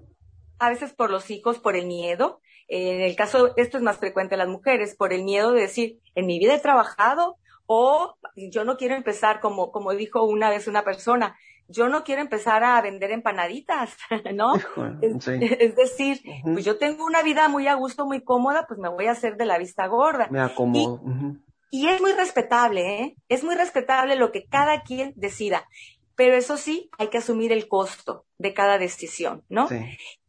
a 0.58 0.70
veces 0.70 0.92
por 0.92 1.10
los 1.10 1.30
hijos, 1.30 1.58
por 1.58 1.76
el 1.76 1.86
miedo. 1.86 2.40
En 2.68 3.00
el 3.00 3.14
caso, 3.14 3.52
esto 3.56 3.76
es 3.76 3.82
más 3.82 3.98
frecuente 3.98 4.34
en 4.34 4.40
las 4.40 4.48
mujeres, 4.48 4.96
por 4.96 5.12
el 5.12 5.24
miedo 5.24 5.52
de 5.52 5.62
decir, 5.62 6.00
en 6.14 6.26
mi 6.26 6.38
vida 6.38 6.54
he 6.54 6.60
trabajado 6.60 7.36
o 7.66 8.16
yo 8.36 8.64
no 8.64 8.76
quiero 8.76 8.94
empezar, 8.94 9.40
como, 9.40 9.70
como 9.70 9.92
dijo 9.92 10.24
una 10.24 10.50
vez 10.50 10.68
una 10.68 10.84
persona, 10.84 11.36
yo 11.68 11.88
no 11.88 12.04
quiero 12.04 12.22
empezar 12.22 12.62
a 12.62 12.80
vender 12.80 13.10
empanaditas, 13.10 13.96
¿no? 14.34 14.54
es, 15.02 15.76
decir, 15.76 16.20
pues 16.44 16.64
yo 16.64 16.78
tengo 16.78 17.04
una 17.04 17.22
vida 17.22 17.48
muy 17.48 17.66
a 17.66 17.74
gusto, 17.74 18.06
muy 18.06 18.22
cómoda, 18.22 18.66
pues 18.66 18.78
me 18.78 18.88
voy 18.88 19.06
a 19.06 19.12
hacer 19.12 19.36
de 19.36 19.46
la 19.46 19.58
vista 19.58 19.86
gorda. 19.86 20.28
Me 20.30 20.40
acomodo. 20.40 21.00
Y, 21.04 21.45
y 21.70 21.88
es 21.88 22.00
muy 22.00 22.12
respetable, 22.12 23.02
¿eh? 23.02 23.16
Es 23.28 23.44
muy 23.44 23.54
respetable 23.54 24.16
lo 24.16 24.32
que 24.32 24.46
cada 24.46 24.82
quien 24.82 25.12
decida. 25.16 25.68
Pero 26.14 26.34
eso 26.34 26.56
sí, 26.56 26.90
hay 26.98 27.08
que 27.08 27.18
asumir 27.18 27.52
el 27.52 27.68
costo 27.68 28.24
de 28.38 28.54
cada 28.54 28.78
decisión, 28.78 29.44
¿no? 29.48 29.68
Sí. 29.68 29.76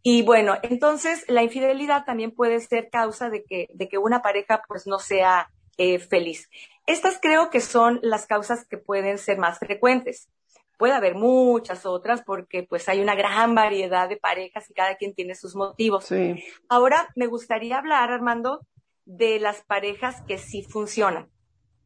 Y 0.03 0.21
bueno, 0.21 0.55
entonces 0.63 1.25
la 1.27 1.43
infidelidad 1.43 2.05
también 2.05 2.31
puede 2.31 2.59
ser 2.59 2.89
causa 2.89 3.29
de 3.29 3.43
que, 3.43 3.67
de 3.73 3.89
que 3.89 3.97
una 3.97 4.21
pareja 4.21 4.61
pues 4.67 4.87
no 4.87 4.99
sea 4.99 5.49
eh, 5.77 5.99
feliz. 5.99 6.49
Estas 6.85 7.19
creo 7.21 7.49
que 7.49 7.59
son 7.61 7.99
las 8.01 8.25
causas 8.25 8.65
que 8.65 8.77
pueden 8.77 9.17
ser 9.17 9.37
más 9.37 9.59
frecuentes. 9.59 10.29
Puede 10.77 10.93
haber 10.93 11.15
muchas 11.15 11.85
otras 11.85 12.21
porque 12.21 12.63
pues 12.63 12.87
hay 12.87 13.01
una 13.01 13.15
gran 13.15 13.53
variedad 13.53 14.07
de 14.07 14.15
parejas 14.17 14.69
y 14.69 14.73
cada 14.73 14.95
quien 14.95 15.13
tiene 15.13 15.35
sus 15.35 15.55
motivos. 15.55 16.05
Sí. 16.05 16.41
Ahora 16.69 17.09
me 17.15 17.27
gustaría 17.27 17.77
hablar, 17.77 18.11
Armando, 18.11 18.65
de 19.07 19.39
las 19.39 19.63
parejas 19.63 20.21
que 20.27 20.37
sí 20.37 20.61
funcionan. 20.61 21.29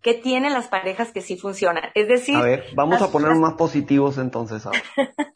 ¿Qué 0.02 0.16
tienen 0.16 0.54
las 0.54 0.68
parejas 0.68 1.12
que 1.12 1.22
sí 1.22 1.38
funcionan? 1.38 1.92
Es 1.94 2.08
decir... 2.08 2.36
A 2.36 2.42
ver, 2.42 2.66
vamos 2.76 3.02
a 3.02 3.12
poner 3.12 3.36
más 3.36 3.54
positivos 3.54 4.18
entonces 4.18 4.66
ahora. 4.66 4.82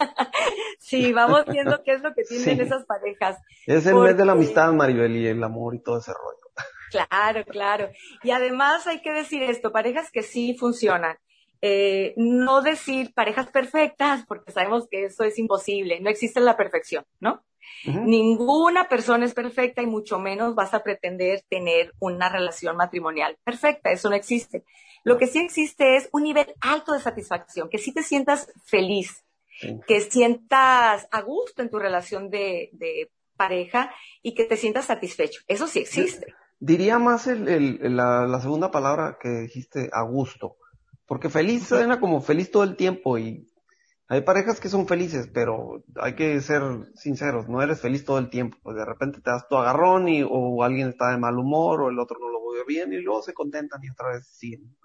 Sí, 0.85 1.13
vamos 1.13 1.45
viendo 1.47 1.81
qué 1.83 1.93
es 1.93 2.03
lo 2.03 2.13
que 2.13 2.21
tienen 2.29 2.61
esas 2.61 2.85
parejas. 2.85 3.39
Es 3.65 3.87
el 3.87 3.95
mes 3.95 4.15
de 4.15 4.23
la 4.23 4.33
amistad, 4.33 4.71
Maribel, 4.71 5.15
y 5.15 5.25
el 5.25 5.43
amor 5.43 5.73
y 5.73 5.79
todo 5.79 5.97
ese 5.97 6.13
rollo. 6.13 6.45
Claro, 6.91 7.43
claro. 7.45 7.89
Y 8.21 8.29
además 8.29 8.85
hay 8.85 9.01
que 9.01 9.11
decir 9.11 9.41
esto, 9.41 9.71
parejas 9.71 10.11
que 10.11 10.21
sí 10.21 10.55
funcionan. 10.55 11.17
Eh, 11.61 12.13
no 12.17 12.61
decir 12.61 13.13
parejas 13.15 13.47
perfectas, 13.47 14.25
porque 14.27 14.51
sabemos 14.51 14.87
que 14.87 15.05
eso 15.05 15.23
es 15.23 15.39
imposible, 15.39 15.99
no 16.01 16.11
existe 16.11 16.39
la 16.39 16.55
perfección, 16.55 17.03
¿no? 17.19 17.43
Ninguna 17.85 18.87
persona 18.87 19.25
es 19.25 19.33
perfecta 19.33 19.81
y 19.81 19.85
mucho 19.85 20.19
menos 20.19 20.55
vas 20.55 20.73
a 20.73 20.83
pretender 20.83 21.43
tener 21.49 21.93
una 21.99 22.29
relación 22.29 22.75
matrimonial 22.77 23.37
perfecta, 23.43 23.91
eso 23.91 24.09
no 24.09 24.15
existe. 24.15 24.63
Lo 25.03 25.17
que 25.17 25.27
sí 25.27 25.39
existe 25.39 25.97
es 25.97 26.09
un 26.11 26.23
nivel 26.23 26.47
alto 26.61 26.93
de 26.93 26.99
satisfacción, 26.99 27.69
que 27.69 27.77
sí 27.77 27.93
te 27.93 28.01
sientas 28.01 28.51
feliz, 28.65 29.23
que 29.87 30.01
sientas 30.01 31.07
a 31.11 31.21
gusto 31.21 31.61
en 31.61 31.69
tu 31.69 31.77
relación 31.77 32.29
de, 32.29 32.71
pareja 33.37 33.91
y 34.23 34.33
que 34.33 34.45
te 34.45 34.55
sientas 34.55 34.85
satisfecho. 34.85 35.41
Eso 35.47 35.67
sí 35.67 35.79
existe. 35.79 36.33
Diría 36.57 36.99
más 36.99 37.27
el, 37.27 37.77
la, 37.97 38.39
segunda 38.41 38.71
palabra 38.71 39.17
que 39.21 39.29
dijiste, 39.29 39.89
a 39.91 40.03
gusto. 40.03 40.55
Porque 41.05 41.29
feliz 41.29 41.67
suena 41.67 41.99
como 41.99 42.21
feliz 42.21 42.49
todo 42.49 42.63
el 42.63 42.77
tiempo 42.77 43.17
y 43.17 43.45
hay 44.07 44.21
parejas 44.21 44.59
que 44.59 44.69
son 44.69 44.87
felices, 44.87 45.29
pero 45.33 45.83
hay 45.95 46.15
que 46.15 46.39
ser 46.41 46.61
sinceros, 46.93 47.49
no 47.49 47.61
eres 47.61 47.81
feliz 47.81 48.05
todo 48.05 48.19
el 48.19 48.29
tiempo. 48.29 48.57
Pues 48.61 48.75
de 48.75 48.85
repente 48.85 49.21
te 49.21 49.31
das 49.31 49.47
tu 49.47 49.55
agarrón 49.55 50.07
y, 50.07 50.23
o 50.23 50.63
alguien 50.63 50.89
está 50.89 51.11
de 51.11 51.17
mal 51.17 51.37
humor 51.37 51.81
o 51.81 51.89
el 51.89 51.99
otro 51.99 52.19
no 52.19 52.29
lo 52.29 52.51
ve 52.51 52.63
bien 52.67 52.93
y 52.93 53.01
luego 53.01 53.21
se 53.21 53.33
contentan 53.33 53.83
y 53.83 53.89
otra 53.89 54.09
vez 54.09 54.27
siguen. 54.27 54.75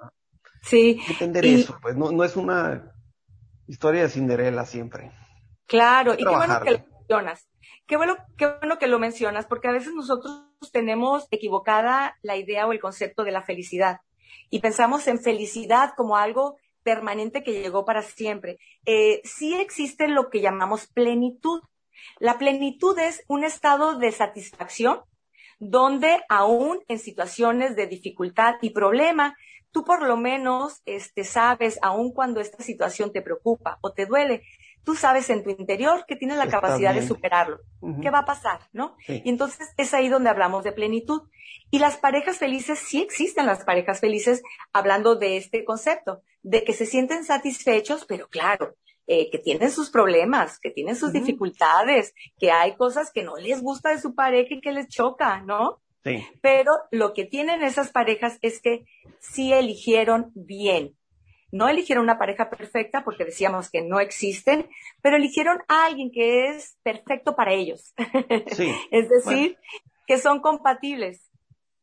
Sí. 0.63 0.99
Hay 1.01 1.07
que 1.07 1.25
entender 1.25 1.47
eso, 1.47 1.77
pues 1.83 1.97
no, 1.97 2.13
no 2.13 2.25
es 2.25 2.37
una 2.37 2.95
Historia 3.71 4.03
de 4.03 4.09
Cinderella 4.09 4.65
siempre. 4.65 5.13
Claro, 5.67 6.15
y 6.15 6.25
qué 6.25 6.25
bueno 6.25 6.61
que 6.61 6.71
lo 6.73 6.79
mencionas. 6.79 7.49
Qué 7.87 7.97
bueno, 7.97 8.17
qué 8.37 8.53
bueno 8.59 8.79
que 8.81 8.89
lo 8.89 8.99
mencionas, 8.99 9.47
porque 9.47 9.69
a 9.69 9.73
veces 9.73 9.93
nosotros 9.95 10.51
tenemos 10.73 11.29
equivocada 11.31 12.17
la 12.23 12.37
idea 12.37 12.67
o 12.67 12.73
el 12.73 12.81
concepto 12.81 13.23
de 13.23 13.31
la 13.31 13.43
felicidad 13.43 14.01
y 14.51 14.59
pensamos 14.59 15.07
en 15.07 15.21
felicidad 15.21 15.93
como 15.97 16.17
algo 16.17 16.57
permanente 16.83 17.43
que 17.43 17.61
llegó 17.61 17.85
para 17.85 18.03
siempre. 18.03 18.59
Eh, 18.87 19.21
sí 19.25 19.55
existe 19.55 20.09
lo 20.09 20.31
que 20.31 20.41
llamamos 20.41 20.87
plenitud. 20.87 21.61
La 22.19 22.39
plenitud 22.39 22.99
es 22.99 23.23
un 23.29 23.45
estado 23.45 23.99
de 23.99 24.13
satisfacción 24.13 25.01
donde 25.59 26.23
aún 26.29 26.81
en 26.89 26.99
situaciones 26.99 27.77
de 27.77 27.87
dificultad 27.87 28.55
y 28.63 28.71
problema, 28.71 29.37
tú 29.71 29.85
por 29.85 30.03
lo 30.03 30.17
menos 30.17 30.81
este, 30.87 31.23
sabes, 31.23 31.79
aún 31.83 32.13
cuando 32.13 32.41
esta 32.41 32.63
situación 32.63 33.13
te 33.13 33.23
preocupa 33.23 33.79
o 33.83 33.93
te 33.93 34.07
duele, 34.07 34.43
tú 34.85 34.95
sabes 34.95 35.31
en 35.31 35.43
tu 35.43 35.51
interior 35.51 36.05
que 36.07 36.17
tienes 36.17 36.39
la 36.39 36.49
capacidad 36.49 36.95
de 36.95 37.07
superarlo. 37.07 37.59
¿Qué 38.03 38.11
va 38.11 38.21
a 38.21 38.25
pasar? 38.25 38.61
¿No? 38.73 38.97
Y 39.07 39.29
entonces 39.29 39.69
es 39.77 39.95
ahí 39.95 40.09
donde 40.09 40.31
hablamos 40.31 40.65
de 40.65 40.73
plenitud. 40.73 41.23
Y 41.71 41.79
las 41.79 41.97
parejas 41.97 42.39
felices, 42.39 42.79
sí 42.79 43.01
existen 43.01 43.47
las 43.47 43.65
parejas 43.65 44.01
felices 44.01 44.43
hablando 44.73 45.17
de 45.17 45.37
este 45.37 45.65
concepto, 45.65 46.23
de 46.43 46.65
que 46.65 46.73
se 46.73 46.87
sienten 46.87 47.25
satisfechos, 47.25 48.05
pero 48.07 48.29
claro, 48.29 48.77
eh, 49.07 49.31
que 49.31 49.39
tienen 49.39 49.71
sus 49.71 49.91
problemas, 49.91 50.59
que 50.61 50.71
tienen 50.71 50.97
sus 50.97 51.13
dificultades, 51.13 52.15
que 52.39 52.53
hay 52.53 52.77
cosas 52.77 53.11
que 53.13 53.25
no 53.25 53.37
les 53.37 53.61
gusta 53.61 53.91
de 53.91 54.01
su 54.01 54.15
pareja 54.15 54.55
y 54.55 54.61
que 54.61 54.73
les 54.73 54.89
choca, 54.89 55.43
¿no? 55.43 55.81
Sí. 56.05 56.25
Pero 56.41 56.73
lo 56.91 57.13
que 57.13 57.25
tienen 57.25 57.63
esas 57.63 57.91
parejas 57.91 58.39
es 58.41 58.61
que 58.61 58.85
sí 59.19 59.53
eligieron 59.53 60.31
bien, 60.35 60.97
no 61.53 61.69
eligieron 61.69 62.05
una 62.05 62.19
pareja 62.19 62.51
perfecta 62.51 63.03
porque 63.05 63.25
decíamos 63.25 63.71
que 63.71 63.83
no 63.83 64.01
existen, 64.01 64.69
pero 65.03 65.17
eligieron 65.17 65.59
a 65.69 65.87
alguien 65.87 66.11
que 66.13 66.49
es 66.49 66.77
perfecto 66.83 67.35
para 67.35 67.53
ellos. 67.53 67.93
Sí. 68.53 68.73
es 68.91 69.09
decir, 69.09 69.59
que 70.07 70.19
son 70.19 70.41
compatibles. 70.41 71.27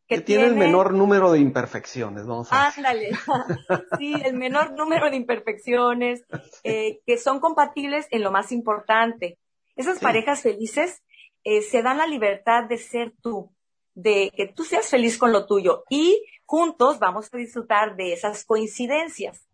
Que, 0.08 0.22
tiene 0.22 0.46
el 0.46 0.56
menor 0.56 0.94
número 0.94 1.34
de 1.34 1.40
imperfecciones, 1.40 2.26
vamos 2.26 2.52
a 2.54 2.68
Ándale. 2.70 3.10
sí, 3.98 4.14
el 4.24 4.36
menor 4.36 4.72
número 4.72 5.10
de 5.10 5.18
imperfecciones, 5.18 6.24
eh, 6.64 7.02
que 7.06 7.18
son 7.18 7.42
compatibles 7.42 8.08
en 8.12 8.24
lo 8.24 8.32
más 8.32 8.54
importante. 8.54 9.38
Esas 9.76 10.00
parejas 10.00 10.42
felices 10.42 11.04
eh, 11.44 11.62
se 11.62 11.82
dan 11.82 11.98
la 11.98 12.08
libertad 12.08 12.64
de 12.64 12.78
ser 12.78 13.14
tú, 13.22 13.52
de 13.98 14.32
que 14.36 14.46
tú 14.46 14.64
seas 14.64 14.88
feliz 14.88 15.18
con 15.18 15.32
lo 15.32 15.48
tuyo 15.48 15.84
y 15.90 16.24
juntos 16.46 17.00
vamos 17.00 17.34
a 17.34 17.38
disfrutar 17.38 17.96
de 17.96 18.14
esas 18.14 18.46
coincidencias. 18.46 19.48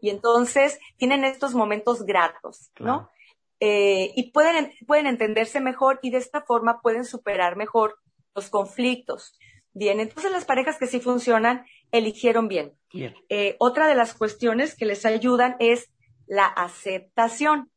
Y 0.00 0.10
entonces 0.10 0.78
tienen 0.96 1.24
estos 1.24 1.52
momentos 1.52 2.04
gratos, 2.04 2.70
¿no? 2.78 3.10
Eh, 3.58 4.12
y 4.14 4.30
pueden, 4.30 4.72
pueden 4.86 5.08
entenderse 5.08 5.60
mejor 5.60 5.98
y 6.00 6.10
de 6.10 6.18
esta 6.18 6.42
forma 6.42 6.80
pueden 6.80 7.04
superar 7.04 7.56
mejor 7.56 7.98
los 8.36 8.50
conflictos. 8.50 9.36
Bien, 9.72 9.98
entonces 9.98 10.30
las 10.30 10.44
parejas 10.44 10.78
que 10.78 10.86
sí 10.86 11.00
funcionan 11.00 11.66
eligieron 11.90 12.46
bien. 12.46 12.74
bien. 12.92 13.16
Eh, 13.28 13.56
otra 13.58 13.88
de 13.88 13.96
las 13.96 14.14
cuestiones 14.14 14.76
que 14.76 14.86
les 14.86 15.04
ayudan 15.06 15.56
es 15.58 15.90
la 16.28 16.46
aceptación. 16.46 17.68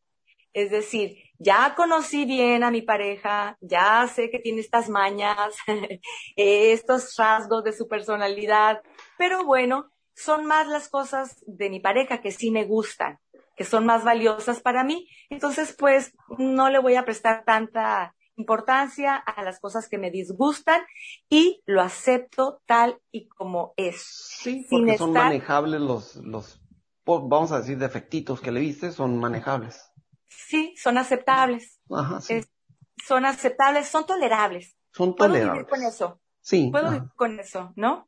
Es 0.53 0.69
decir, 0.69 1.17
ya 1.39 1.73
conocí 1.75 2.25
bien 2.25 2.63
a 2.63 2.71
mi 2.71 2.81
pareja, 2.81 3.57
ya 3.61 4.07
sé 4.07 4.29
que 4.29 4.39
tiene 4.39 4.61
estas 4.61 4.89
mañas, 4.89 5.55
estos 6.35 7.15
rasgos 7.17 7.63
de 7.63 7.73
su 7.73 7.87
personalidad, 7.87 8.81
pero 9.17 9.45
bueno, 9.45 9.91
son 10.13 10.45
más 10.45 10.67
las 10.67 10.89
cosas 10.89 11.43
de 11.47 11.69
mi 11.69 11.79
pareja 11.79 12.21
que 12.21 12.31
sí 12.31 12.51
me 12.51 12.65
gustan, 12.65 13.19
que 13.55 13.63
son 13.63 13.85
más 13.85 14.03
valiosas 14.03 14.61
para 14.61 14.83
mí. 14.83 15.07
Entonces, 15.29 15.75
pues, 15.77 16.13
no 16.37 16.69
le 16.69 16.79
voy 16.79 16.95
a 16.95 17.05
prestar 17.05 17.43
tanta 17.45 18.13
importancia 18.35 19.15
a 19.15 19.43
las 19.43 19.59
cosas 19.59 19.87
que 19.87 19.97
me 19.97 20.11
disgustan 20.11 20.81
y 21.29 21.61
lo 21.65 21.81
acepto 21.81 22.61
tal 22.65 22.99
y 23.11 23.27
como 23.27 23.73
es. 23.77 24.01
Sí, 24.41 24.65
porque 24.69 24.97
son 24.97 25.13
manejables 25.13 25.81
los, 25.81 26.15
los, 26.17 26.61
vamos 27.05 27.51
a 27.51 27.59
decir, 27.59 27.77
defectitos 27.77 28.41
que 28.41 28.51
le 28.51 28.59
viste, 28.59 28.91
son 28.91 29.17
manejables 29.17 29.90
sí, 30.31 30.73
son 30.77 30.97
aceptables. 30.97 31.79
Ajá, 31.89 32.21
sí. 32.21 32.41
son 33.05 33.25
aceptables, 33.25 33.87
son 33.87 34.05
tolerables. 34.05 34.75
Son 34.91 35.15
tolerables. 35.15 35.45
Puedo 35.45 35.53
vivir 35.53 35.69
con 35.69 35.83
eso. 35.83 36.21
Sí. 36.41 36.69
Puedo 36.71 36.91
vivir 36.91 37.09
con 37.15 37.39
eso, 37.39 37.73
¿no? 37.75 38.07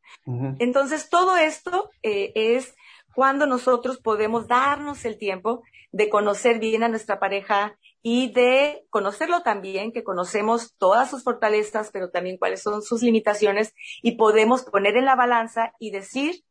Entonces, 0.60 1.10
todo 1.10 1.38
esto 1.38 1.90
eh, 2.02 2.32
es 2.36 2.76
cuando 3.14 3.46
nosotros 3.46 4.00
podemos 4.00 4.48
darnos 4.48 5.06
el 5.06 5.18
tiempo 5.18 5.64
de 5.92 6.10
conocer 6.10 6.60
bien 6.60 6.84
a 6.84 6.90
nuestra 6.90 7.20
pareja 7.20 7.78
y 8.02 8.34
de 8.34 8.86
conocerlo 8.90 9.44
también, 9.44 9.92
que 9.92 10.04
conocemos 10.04 10.76
todas 10.78 11.10
sus 11.10 11.24
fortalezas, 11.24 11.92
pero 11.94 12.10
también 12.10 12.38
cuáles 12.38 12.62
son 12.62 12.82
sus 12.82 13.04
limitaciones 13.04 13.74
y 14.02 14.18
podemos 14.18 14.64
poner 14.64 14.98
en 14.98 15.06
la 15.06 15.16
balanza 15.16 15.74
y 15.80 15.92
decir, 15.92 16.44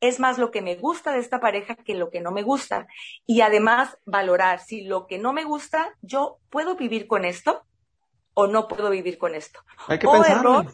es 0.00 0.20
más 0.20 0.38
lo 0.38 0.50
que 0.50 0.62
me 0.62 0.76
gusta 0.76 1.12
de 1.12 1.18
esta 1.18 1.40
pareja 1.40 1.74
que 1.74 1.94
lo 1.94 2.10
que 2.10 2.20
no 2.20 2.30
me 2.30 2.42
gusta. 2.42 2.86
Y 3.26 3.40
además 3.40 3.98
valorar 4.06 4.60
si 4.60 4.82
lo 4.82 5.06
que 5.06 5.18
no 5.18 5.32
me 5.32 5.44
gusta, 5.44 5.94
yo 6.02 6.38
puedo 6.50 6.76
vivir 6.76 7.06
con 7.06 7.24
esto 7.24 7.64
o 8.34 8.46
no 8.46 8.68
puedo 8.68 8.90
vivir 8.90 9.18
con 9.18 9.34
esto. 9.34 9.60
Hay 9.88 9.98
que 9.98 10.06
o 10.06 10.24
error, 10.24 10.66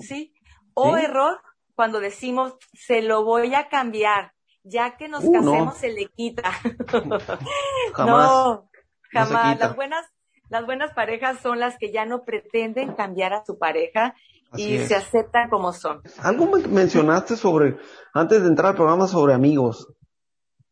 ¿sí? 0.00 0.34
O 0.72 0.96
error 0.96 1.40
cuando 1.74 2.00
decimos, 2.00 2.54
se 2.72 3.02
lo 3.02 3.24
voy 3.24 3.54
a 3.54 3.68
cambiar, 3.68 4.32
ya 4.62 4.96
que 4.96 5.08
nos 5.08 5.24
uh, 5.24 5.32
casemos 5.32 5.76
se 5.76 5.92
le 5.92 6.06
quita. 6.06 6.50
jamás. 7.92 8.30
No, 8.30 8.70
jamás. 9.12 9.58
las 9.58 9.76
buenas, 9.76 10.06
las 10.48 10.64
buenas 10.64 10.92
parejas 10.94 11.40
son 11.40 11.60
las 11.60 11.76
que 11.78 11.92
ya 11.92 12.06
no 12.06 12.24
pretenden 12.24 12.94
cambiar 12.94 13.32
a 13.32 13.44
su 13.44 13.58
pareja, 13.58 14.14
y 14.56 14.78
se 14.78 14.94
aceptan 14.94 15.48
como 15.48 15.72
son. 15.72 16.02
Algo 16.18 16.46
mencionaste 16.68 17.36
sobre, 17.36 17.76
antes 18.12 18.42
de 18.42 18.48
entrar 18.48 18.70
al 18.70 18.76
programa, 18.76 19.06
sobre 19.06 19.34
amigos. 19.34 19.88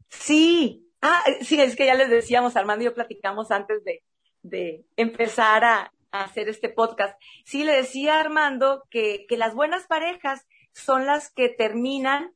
Sí, 0.09 0.90
ah, 1.01 1.23
sí, 1.40 1.61
es 1.61 1.77
que 1.77 1.87
ya 1.87 1.95
les 1.95 2.11
decíamos, 2.11 2.57
Armando 2.57 2.83
y 2.83 2.87
yo 2.87 2.95
platicamos 2.95 3.51
antes 3.51 3.85
de, 3.85 4.03
de 4.42 4.85
empezar 4.97 5.64
a, 5.64 5.92
hacer 6.12 6.51
este 6.51 6.68
podcast. 6.68 7.18
Sí, 7.47 7.64
le 7.64 7.73
decía 7.73 8.16
a 8.16 8.21
Armando 8.21 8.85
que, 8.90 9.25
que 9.31 9.38
las 9.38 9.55
buenas 9.55 9.87
parejas 9.87 10.47
son 10.75 11.07
las 11.07 11.31
que 11.31 11.49
terminan 11.49 12.35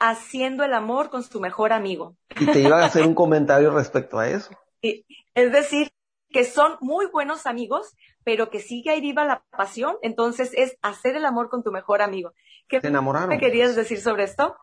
haciendo 0.00 0.64
el 0.64 0.74
amor 0.74 1.08
con 1.08 1.22
su 1.22 1.38
mejor 1.38 1.72
amigo. 1.72 2.16
Y 2.40 2.46
te 2.46 2.58
iba 2.58 2.82
a 2.82 2.86
hacer 2.86 3.06
un 3.06 3.14
comentario 3.14 3.70
respecto 3.70 4.18
a 4.18 4.28
eso. 4.28 4.50
Es 5.34 5.52
decir, 5.52 5.92
que 6.32 6.44
son 6.44 6.76
muy 6.80 7.06
buenos 7.06 7.46
amigos, 7.46 7.94
pero 8.24 8.50
que 8.50 8.60
sigue 8.60 8.90
ahí 8.90 9.00
viva 9.00 9.24
la 9.24 9.44
pasión, 9.50 9.96
entonces 10.02 10.52
es 10.56 10.76
hacer 10.82 11.16
el 11.16 11.24
amor 11.24 11.48
con 11.48 11.62
tu 11.62 11.72
mejor 11.72 12.02
amigo. 12.02 12.32
¿Qué 12.68 12.80
me 13.28 13.38
querías 13.38 13.76
decir 13.76 14.00
sobre 14.00 14.24
esto? 14.24 14.56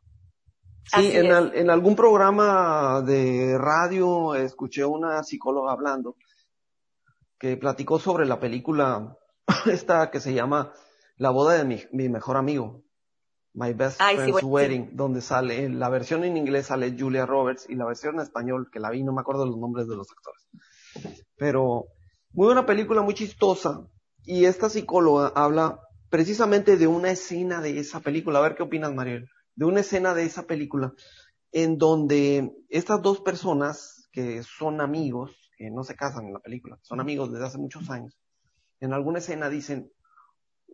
Sí, 0.85 1.11
en, 1.15 1.27
en, 1.27 1.69
algún 1.69 1.95
programa 1.95 3.01
de 3.01 3.57
radio 3.59 4.33
escuché 4.33 4.85
una 4.85 5.21
psicóloga 5.23 5.71
hablando 5.71 6.15
que 7.37 7.57
platicó 7.57 7.99
sobre 7.99 8.25
la 8.25 8.39
película 8.39 9.15
esta 9.71 10.09
que 10.09 10.19
se 10.19 10.33
llama 10.33 10.73
La 11.17 11.29
boda 11.29 11.53
de 11.53 11.65
mi, 11.65 11.83
mi 11.91 12.09
mejor 12.09 12.37
amigo, 12.37 12.83
My 13.53 13.73
Best 13.73 14.01
Friend's 14.01 14.43
Wedding, 14.43 14.95
donde 14.95 15.21
sale, 15.21 15.63
en 15.63 15.79
la 15.79 15.89
versión 15.89 16.23
en 16.23 16.37
inglés 16.37 16.67
sale 16.67 16.95
Julia 16.97 17.25
Roberts 17.25 17.67
y 17.69 17.75
la 17.75 17.85
versión 17.85 18.15
en 18.15 18.21
español, 18.21 18.69
que 18.71 18.79
la 18.79 18.89
vi, 18.89 19.03
no 19.03 19.13
me 19.13 19.21
acuerdo 19.21 19.45
los 19.45 19.57
nombres 19.57 19.87
de 19.87 19.95
los 19.95 20.07
actores. 20.11 20.47
Pero 21.35 21.85
muy 22.31 22.45
buena 22.45 22.65
película, 22.65 23.01
muy 23.01 23.13
chistosa. 23.13 23.87
Y 24.23 24.45
esta 24.45 24.69
psicóloga 24.69 25.31
habla 25.35 25.79
precisamente 26.09 26.77
de 26.77 26.87
una 26.87 27.11
escena 27.11 27.61
de 27.61 27.79
esa 27.79 27.99
película. 27.99 28.39
A 28.39 28.43
ver 28.43 28.55
qué 28.55 28.63
opinas, 28.63 28.93
Mariel. 28.93 29.29
De 29.55 29.65
una 29.65 29.81
escena 29.81 30.13
de 30.13 30.23
esa 30.23 30.43
película 30.43 30.93
en 31.51 31.77
donde 31.77 32.51
estas 32.69 33.01
dos 33.01 33.21
personas 33.21 34.07
que 34.11 34.43
son 34.43 34.81
amigos, 34.81 35.51
que 35.57 35.69
no 35.69 35.83
se 35.83 35.95
casan 35.95 36.25
en 36.27 36.33
la 36.33 36.39
película, 36.39 36.77
son 36.81 36.99
amigos 36.99 37.31
desde 37.31 37.45
hace 37.45 37.57
muchos 37.57 37.89
años, 37.89 38.17
en 38.79 38.93
alguna 38.93 39.19
escena 39.19 39.49
dicen, 39.49 39.91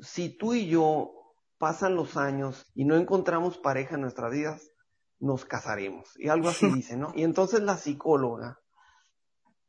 si 0.01 0.29
tú 0.29 0.53
y 0.53 0.67
yo 0.67 1.11
pasan 1.57 1.95
los 1.95 2.17
años 2.17 2.65
y 2.75 2.85
no 2.85 2.95
encontramos 2.95 3.57
pareja 3.57 3.95
en 3.95 4.01
nuestras 4.01 4.31
vidas, 4.31 4.71
nos 5.19 5.45
casaremos. 5.45 6.09
Y 6.17 6.27
algo 6.27 6.49
así 6.49 6.69
dice, 6.73 6.97
¿no? 6.97 7.13
Y 7.15 7.23
entonces 7.23 7.61
la 7.61 7.77
psicóloga 7.77 8.59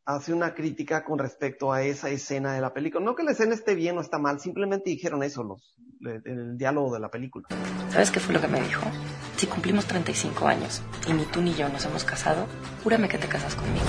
hace 0.07 0.33
una 0.33 0.55
crítica 0.55 1.05
con 1.05 1.19
respecto 1.19 1.73
a 1.73 1.83
esa 1.83 2.09
escena 2.11 2.55
de 2.55 2.61
la 2.61 2.73
película. 2.73 3.05
No 3.05 3.17
que 3.17 3.25
la 3.25 3.33
escena 3.33 3.55
esté 3.55 3.75
bien 3.75 3.99
o 3.99 4.01
está 4.01 4.19
mal, 4.19 4.39
simplemente 4.39 4.89
dijeron 4.89 5.25
eso 5.25 5.43
los, 5.43 5.77
el, 6.01 6.57
diálogo 6.57 6.95
de 6.95 7.01
la 7.01 7.11
película. 7.11 7.49
¿Sabes 7.91 8.13
qué 8.13 8.21
fue 8.21 8.33
lo 8.33 8.41
que 8.41 8.47
me 8.47 8.61
dijo? 8.61 8.87
Si 9.37 9.49
cumplimos 9.49 9.85
35 9.87 10.47
años 10.47 10.81
y 11.09 11.13
ni 11.13 11.25
tú 11.25 11.43
ni 11.43 11.55
yo 11.55 11.69
nos 11.69 11.85
hemos 11.85 12.05
casado, 12.05 12.47
júrame 12.85 13.09
que 13.09 13.19
te 13.19 13.27
casas 13.27 13.57
conmigo. 13.57 13.85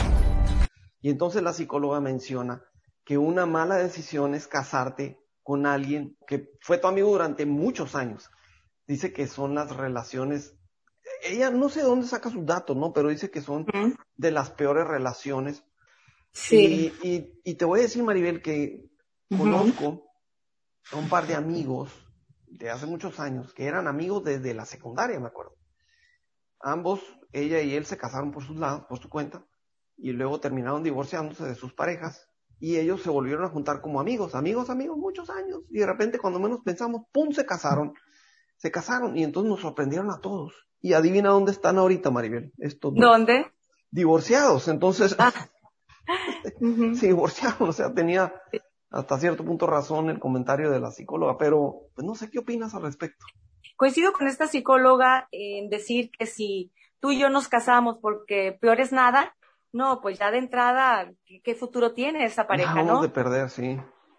Y 1.02 1.12
entonces 1.12 1.44
la 1.44 1.54
psicóloga 1.54 2.02
menciona 2.02 2.64
que 3.06 3.20
una 3.20 3.46
mala 3.46 3.76
decisión 3.76 4.34
es 4.34 4.48
casarte 4.48 5.22
con 5.44 5.68
alguien 5.68 6.18
que 6.28 6.50
fue 6.62 6.80
tu 6.80 6.88
amigo 6.88 7.12
durante 7.12 7.46
muchos 7.46 7.96
años. 7.96 8.32
Dice 8.88 9.14
que 9.14 9.28
son 9.28 9.54
las 9.54 9.76
relaciones 9.76 10.56
ella 11.24 11.50
no 11.50 11.70
sé 11.70 11.82
dónde 11.82 12.06
saca 12.06 12.30
sus 12.30 12.46
datos, 12.46 12.76
¿no? 12.78 12.94
Pero 12.94 13.10
dice 13.10 13.32
que 13.32 13.42
son 13.42 13.66
de 14.18 14.32
las 14.32 14.52
peores 14.52 14.86
relaciones 14.88 15.64
Sí. 16.34 16.94
Y, 17.44 17.56
te 17.56 17.66
voy 17.66 17.80
a 17.80 17.84
decir, 17.84 18.04
Maribel, 18.04 18.42
que 18.42 18.90
conozco 19.30 20.04
a 20.92 20.98
un 20.98 21.10
par 21.10 21.28
de 21.28 21.36
amigos 21.36 21.92
de 22.46 22.70
hace 22.70 22.86
muchos 22.86 23.20
años 23.20 23.54
que 23.54 23.66
eran 23.66 23.88
amigos 23.88 24.24
desde 24.24 24.54
la 24.54 24.66
secundaria, 24.66 25.20
me 25.20 25.28
acuerdo. 25.28 25.56
Ambos, 26.60 27.02
ella 27.32 27.62
y 27.62 27.76
él, 27.76 27.86
se 27.86 27.98
casaron 27.98 28.32
por 28.32 28.44
sus 28.44 28.58
lados, 28.58 28.86
por 28.88 29.00
su 29.00 29.10
cuenta, 29.10 29.46
y 29.98 30.12
luego 30.12 30.40
terminaron 30.40 30.84
divorciándose 30.84 31.44
de 31.46 31.56
sus 31.56 31.74
parejas 31.74 32.30
y 32.60 32.78
ellos 32.78 33.02
se 33.02 33.10
volvieron 33.10 33.46
a 33.46 33.50
juntar 33.50 33.82
como 33.82 34.00
amigos, 34.00 34.34
amigos, 34.36 34.70
amigos, 34.70 34.98
muchos 34.98 35.30
años, 35.30 35.62
y 35.70 35.80
de 35.80 35.86
repente 35.86 36.18
cuando 36.18 36.40
menos 36.40 36.62
pensamos, 36.62 37.04
¡pum!, 37.12 37.32
se 37.32 37.46
casaron, 37.46 37.94
se 38.56 38.72
casaron, 38.72 39.18
y 39.18 39.24
entonces 39.24 39.50
nos 39.50 39.62
sorprendieron 39.62 40.10
a 40.10 40.20
todos. 40.20 40.54
Y 40.80 40.94
adivina 40.94 41.30
dónde 41.30 41.52
están 41.52 41.78
ahorita, 41.78 42.12
Maribel. 42.12 42.54
Estos 42.58 42.94
¿Dónde? 42.96 43.52
Divorciados, 43.92 44.68
entonces, 44.68 45.16
ah. 45.20 45.34
se 46.96 47.08
divorciaron, 47.08 47.70
o 47.70 47.74
sea, 47.74 47.94
tenía 47.94 48.34
hasta 48.90 49.20
cierto 49.20 49.44
punto 49.44 49.68
razón 49.68 50.10
el 50.10 50.20
comentario 50.20 50.72
de 50.72 50.80
la 50.80 50.92
psicóloga, 50.92 51.38
pero 51.38 51.90
pues 51.94 52.06
no 52.06 52.16
sé 52.16 52.30
qué 52.30 52.40
opinas 52.40 52.74
al 52.74 52.84
respecto. 52.84 53.26
Coincido 53.76 54.14
con 54.14 54.28
esta 54.28 54.48
psicóloga 54.48 55.28
en 55.32 55.70
decir 55.70 56.10
que 56.18 56.26
si 56.26 56.72
tú 57.00 57.12
y 57.12 57.20
yo 57.20 57.30
nos 57.30 57.48
casamos 57.48 57.98
porque 58.02 58.58
peor 58.60 58.80
es 58.80 58.92
nada, 58.92 59.36
no, 59.72 60.02
pues 60.02 60.18
ya 60.18 60.32
de 60.32 60.40
entrada, 60.40 61.12
¿qué, 61.44 61.56
futuro 61.56 61.94
tiene 61.94 62.26
esa 62.26 62.48
pareja, 62.48 62.82
no? 62.84 63.02
de 63.02 63.10
perder, 63.10 63.50
sí. 63.50 63.78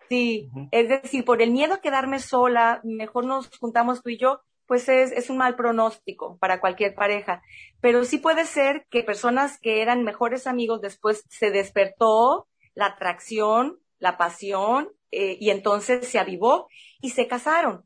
Sí, 0.09 0.51
es 0.71 0.89
decir, 0.89 1.25
por 1.25 1.43
el 1.43 1.51
miedo 1.51 1.75
a 1.75 1.81
quedarme 1.81 2.19
sola, 2.19 2.81
mejor 2.83 3.27
nos 3.27 3.51
juntamos 3.59 4.03
tú 4.03 4.09
y 4.11 4.19
yo, 4.19 4.41
pues 4.69 4.89
es, 4.89 5.11
es 5.13 5.31
un 5.31 5.39
mal 5.39 5.57
pronóstico 5.57 6.37
para 6.39 6.61
cualquier 6.61 6.95
pareja. 6.95 7.43
Pero 7.81 8.05
sí 8.05 8.19
puede 8.19 8.45
ser 8.45 8.87
que 8.91 9.03
personas 9.03 9.59
que 9.59 9.83
eran 9.83 10.05
mejores 10.05 10.47
amigos 10.47 10.83
después 10.83 11.25
se 11.29 11.51
despertó 11.51 12.47
la 12.75 12.87
atracción, 12.87 13.79
la 13.99 14.19
pasión, 14.19 14.91
eh, 15.11 15.39
y 15.41 15.51
entonces 15.51 16.07
se 16.07 16.19
avivó 16.19 16.69
y 17.01 17.11
se 17.11 17.27
casaron. 17.27 17.85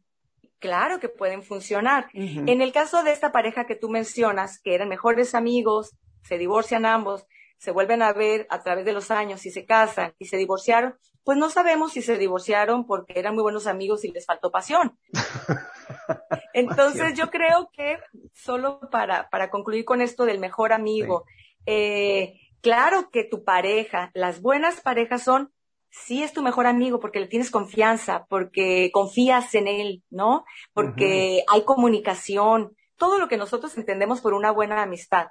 Claro 0.59 0.99
que 1.01 1.09
pueden 1.09 1.43
funcionar. 1.43 2.09
En 2.15 2.63
el 2.63 2.73
caso 2.73 3.03
de 3.03 3.11
esta 3.11 3.33
pareja 3.33 3.65
que 3.67 3.75
tú 3.75 3.89
mencionas, 3.89 4.61
que 4.61 4.75
eran 4.75 4.89
mejores 4.89 5.35
amigos, 5.35 5.97
se 6.23 6.39
divorcian 6.39 6.87
ambos, 6.87 7.27
se 7.59 7.73
vuelven 7.73 8.01
a 8.03 8.13
ver 8.13 8.47
a 8.49 8.63
través 8.63 8.85
de 8.85 8.93
los 8.93 9.11
años 9.11 9.45
y 9.45 9.51
se 9.51 9.67
casan 9.67 10.15
y 10.21 10.27
se 10.27 10.37
divorciaron, 10.37 10.95
pues 11.25 11.37
no 11.37 11.51
sabemos 11.51 11.93
si 11.93 12.03
se 12.03 12.17
divorciaron 12.17 12.87
porque 12.87 13.19
eran 13.19 13.35
muy 13.35 13.43
buenos 13.43 13.67
amigos 13.67 14.05
y 14.05 14.13
les 14.13 14.27
faltó 14.27 14.51
pasión. 14.53 14.97
Entonces 16.53 17.15
yo 17.15 17.31
creo 17.31 17.71
que 17.73 17.99
solo 18.35 18.81
para, 18.91 19.29
para 19.31 19.51
concluir 19.51 19.85
con 19.85 20.01
esto 20.01 20.25
del 20.25 20.39
mejor 20.39 20.73
amigo, 20.73 21.25
eh, 21.67 22.41
claro 22.61 23.11
que 23.11 23.25
tu 23.25 23.45
pareja, 23.45 24.11
las 24.15 24.41
buenas 24.41 24.81
parejas 24.81 25.23
son, 25.23 25.53
sí 25.91 26.23
es 26.23 26.33
tu 26.33 26.43
mejor 26.43 26.67
amigo 26.67 27.01
porque 27.01 27.21
le 27.21 27.29
tienes 27.29 27.51
confianza, 27.51 28.27
porque 28.29 28.91
confías 28.93 29.55
en 29.55 29.69
él, 29.69 30.03
¿no? 30.11 30.45
Porque 30.73 31.45
hay 31.49 31.65
comunicación, 31.65 32.77
todo 32.97 33.19
lo 33.19 33.29
que 33.29 33.37
nosotros 33.37 33.77
entendemos 33.77 34.21
por 34.21 34.35
una 34.35 34.51
buena 34.51 34.83
amistad. 34.83 35.29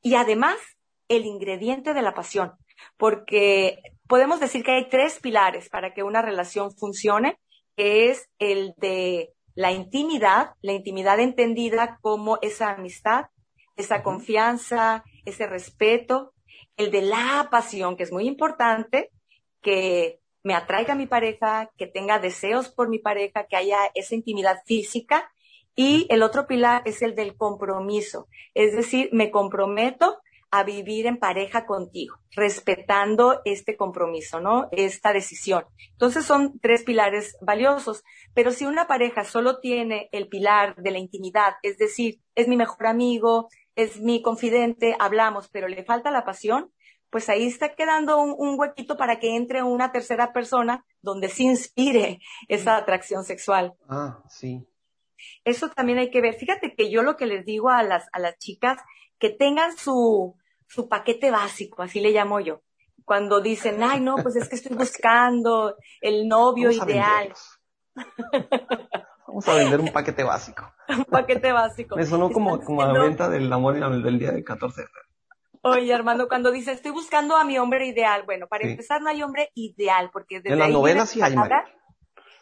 Y 0.00 0.14
además, 0.14 0.56
el 1.08 1.26
ingrediente 1.26 1.94
de 1.94 2.02
la 2.02 2.14
pasión, 2.14 2.52
porque 2.96 3.78
podemos 4.08 4.40
decir 4.40 4.64
que 4.64 4.72
hay 4.72 4.88
tres 4.88 5.20
pilares 5.20 5.68
para 5.68 5.94
que 5.94 6.02
una 6.02 6.22
relación 6.22 6.72
funcione, 6.72 7.38
que 7.76 8.10
es 8.10 8.28
el 8.38 8.74
de 8.78 9.32
la 9.54 9.72
intimidad, 9.72 10.52
la 10.62 10.72
intimidad 10.72 11.20
entendida 11.20 11.98
como 12.00 12.38
esa 12.42 12.70
amistad, 12.70 13.26
esa 13.76 14.02
confianza, 14.02 15.04
ese 15.24 15.46
respeto, 15.46 16.32
el 16.76 16.90
de 16.90 17.02
la 17.02 17.48
pasión, 17.50 17.96
que 17.96 18.02
es 18.02 18.12
muy 18.12 18.26
importante, 18.26 19.10
que 19.60 20.20
me 20.42 20.54
atraiga 20.54 20.94
a 20.94 20.96
mi 20.96 21.06
pareja, 21.06 21.70
que 21.76 21.86
tenga 21.86 22.18
deseos 22.18 22.68
por 22.68 22.88
mi 22.88 22.98
pareja, 22.98 23.46
que 23.46 23.56
haya 23.56 23.78
esa 23.94 24.14
intimidad 24.14 24.62
física. 24.66 25.30
Y 25.74 26.06
el 26.10 26.22
otro 26.22 26.46
pilar 26.46 26.82
es 26.84 27.00
el 27.00 27.14
del 27.14 27.36
compromiso, 27.36 28.28
es 28.52 28.76
decir, 28.76 29.08
me 29.12 29.30
comprometo 29.30 30.18
a 30.52 30.64
vivir 30.64 31.06
en 31.06 31.16
pareja 31.16 31.64
contigo, 31.64 32.18
respetando 32.30 33.40
este 33.46 33.74
compromiso, 33.74 34.38
¿no? 34.38 34.68
Esta 34.70 35.14
decisión. 35.14 35.64
Entonces 35.92 36.26
son 36.26 36.60
tres 36.60 36.84
pilares 36.84 37.38
valiosos, 37.40 38.04
pero 38.34 38.50
si 38.50 38.66
una 38.66 38.86
pareja 38.86 39.24
solo 39.24 39.60
tiene 39.60 40.10
el 40.12 40.28
pilar 40.28 40.76
de 40.76 40.90
la 40.90 40.98
intimidad, 40.98 41.54
es 41.62 41.78
decir, 41.78 42.20
es 42.34 42.48
mi 42.48 42.56
mejor 42.56 42.86
amigo, 42.86 43.48
es 43.76 43.98
mi 43.98 44.20
confidente, 44.20 44.94
hablamos, 45.00 45.48
pero 45.48 45.68
le 45.68 45.84
falta 45.84 46.10
la 46.10 46.26
pasión, 46.26 46.70
pues 47.08 47.30
ahí 47.30 47.46
está 47.46 47.74
quedando 47.74 48.20
un, 48.20 48.58
huequito 48.60 48.98
para 48.98 49.18
que 49.18 49.34
entre 49.34 49.62
una 49.62 49.90
tercera 49.90 50.34
persona 50.34 50.84
donde 51.00 51.30
se 51.30 51.44
inspire 51.44 52.20
esa 52.48 52.76
atracción 52.76 53.24
sexual. 53.24 53.72
Ah, 53.88 54.22
sí. 54.28 54.66
Eso 55.44 55.70
también 55.70 55.98
hay 55.98 56.10
que 56.10 56.20
ver. 56.20 56.34
Fíjate 56.34 56.74
que 56.74 56.90
yo 56.90 57.02
lo 57.02 57.16
que 57.16 57.26
les 57.26 57.46
digo 57.46 57.70
a 57.70 57.82
las, 57.82 58.06
a 58.12 58.18
las 58.18 58.36
chicas, 58.38 58.78
que 59.18 59.30
tengan 59.30 59.76
su, 59.76 60.36
su 60.72 60.88
paquete 60.88 61.30
básico, 61.30 61.82
así 61.82 62.00
le 62.00 62.12
llamo 62.12 62.40
yo. 62.40 62.62
Cuando 63.04 63.40
dicen, 63.42 63.82
ay, 63.82 64.00
no, 64.00 64.16
pues 64.16 64.36
es 64.36 64.48
que 64.48 64.54
estoy 64.54 64.74
buscando 64.74 65.76
el 66.00 66.26
novio 66.28 66.70
ideal. 66.70 67.34
Vamos 69.26 69.48
a 69.48 69.54
vender 69.54 69.80
un 69.80 69.92
paquete 69.92 70.24
básico. 70.24 70.72
un 70.88 71.04
paquete 71.04 71.52
básico. 71.52 71.96
Me 71.96 72.06
sonó 72.06 72.30
como, 72.30 72.58
como 72.60 72.82
la 72.84 73.02
venta 73.02 73.28
del 73.28 73.52
amor 73.52 73.76
y 73.76 74.02
del 74.02 74.18
día 74.18 74.32
de 74.32 74.42
14 74.42 74.84
Oye, 75.64 75.92
Armando, 75.92 76.26
cuando 76.26 76.50
dice 76.50 76.72
estoy 76.72 76.90
buscando 76.90 77.36
a 77.36 77.44
mi 77.44 77.58
hombre 77.58 77.86
ideal, 77.86 78.22
bueno, 78.24 78.48
para 78.48 78.66
empezar 78.66 79.00
no 79.00 79.10
hay 79.10 79.22
hombre 79.22 79.50
ideal, 79.54 80.10
porque 80.12 80.40
desde 80.40 80.54
en 80.54 80.58
la 80.58 80.68
novela 80.68 81.06
sí 81.06 81.22
hay. 81.22 81.36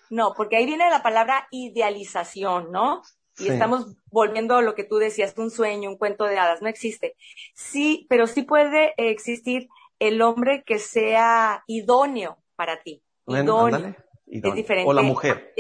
no, 0.08 0.32
porque 0.34 0.56
ahí 0.56 0.66
viene 0.66 0.88
la 0.88 1.02
palabra 1.02 1.46
idealización, 1.50 2.70
¿no? 2.72 3.02
Y 3.40 3.48
estamos 3.48 3.96
volviendo 4.11 4.57
a 4.57 4.62
lo 4.62 4.74
que 4.74 4.85
tú 4.85 4.96
decías, 4.96 5.35
un 5.37 5.50
sueño, 5.50 5.90
un 5.90 5.96
cuento 5.96 6.24
de 6.24 6.38
hadas, 6.38 6.62
no 6.62 6.68
existe. 6.68 7.16
Sí, 7.55 8.07
pero 8.09 8.26
sí 8.26 8.42
puede 8.42 8.94
existir 8.96 9.68
el 9.98 10.22
hombre 10.22 10.62
que 10.64 10.79
sea 10.79 11.64
idóneo 11.66 12.38
para 12.57 12.83
ti. 12.83 13.03
idóneo. 13.26 13.96
Es 14.26 14.55
diferente. 14.55 14.88
O 14.88 14.92
la 14.92 15.03
mujer. 15.03 15.55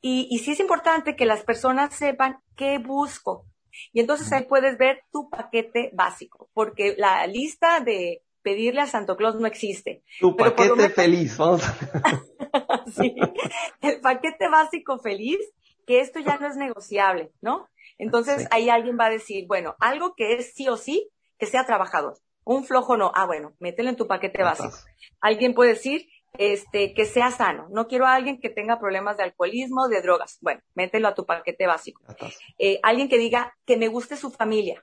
Y, 0.00 0.28
y 0.30 0.38
sí 0.38 0.52
es 0.52 0.60
importante 0.60 1.16
que 1.16 1.26
las 1.26 1.42
personas 1.44 1.94
sepan 1.94 2.38
qué 2.56 2.78
busco. 2.78 3.46
Y 3.92 4.00
entonces 4.00 4.30
ahí 4.32 4.44
puedes 4.44 4.78
ver 4.78 5.02
tu 5.12 5.28
paquete 5.28 5.90
básico, 5.92 6.48
porque 6.54 6.94
la 6.96 7.26
lista 7.26 7.80
de 7.80 8.22
pedirle 8.42 8.82
a 8.82 8.86
Santo 8.86 9.16
Claus 9.16 9.36
no 9.36 9.46
existe. 9.46 10.04
Tu 10.20 10.36
paquete 10.36 10.90
feliz, 10.90 11.36
vamos. 11.38 11.62
sí, 12.96 13.14
el 13.80 14.00
paquete 14.00 14.48
básico 14.48 14.98
feliz 14.98 15.38
que 15.86 16.00
esto 16.00 16.20
ya 16.20 16.36
no 16.38 16.46
es 16.46 16.56
negociable, 16.56 17.32
¿no? 17.40 17.68
Entonces 17.98 18.46
ahí 18.50 18.68
alguien 18.68 18.98
va 18.98 19.06
a 19.06 19.10
decir, 19.10 19.46
bueno, 19.46 19.76
algo 19.78 20.14
que 20.14 20.34
es 20.34 20.52
sí 20.54 20.68
o 20.68 20.76
sí, 20.76 21.10
que 21.38 21.46
sea 21.46 21.66
trabajador. 21.66 22.18
Un 22.44 22.64
flojo 22.64 22.96
no. 22.96 23.12
Ah, 23.14 23.26
bueno, 23.26 23.54
mételo 23.58 23.88
en 23.88 23.96
tu 23.96 24.06
paquete 24.06 24.42
básico. 24.42 24.76
Alguien 25.20 25.54
puede 25.54 25.70
decir, 25.70 26.08
este, 26.36 26.92
que 26.94 27.06
sea 27.06 27.30
sano. 27.30 27.68
No 27.70 27.86
quiero 27.88 28.06
a 28.06 28.14
alguien 28.14 28.40
que 28.40 28.50
tenga 28.50 28.78
problemas 28.78 29.16
de 29.16 29.24
alcoholismo, 29.24 29.88
de 29.88 30.02
drogas. 30.02 30.38
Bueno, 30.40 30.60
mételo 30.74 31.08
a 31.08 31.14
tu 31.14 31.24
paquete 31.24 31.66
básico. 31.66 32.02
Eh, 32.58 32.80
alguien 32.82 33.08
que 33.08 33.18
diga 33.18 33.54
que 33.64 33.76
me 33.76 33.88
guste 33.88 34.16
su 34.16 34.30
familia, 34.30 34.82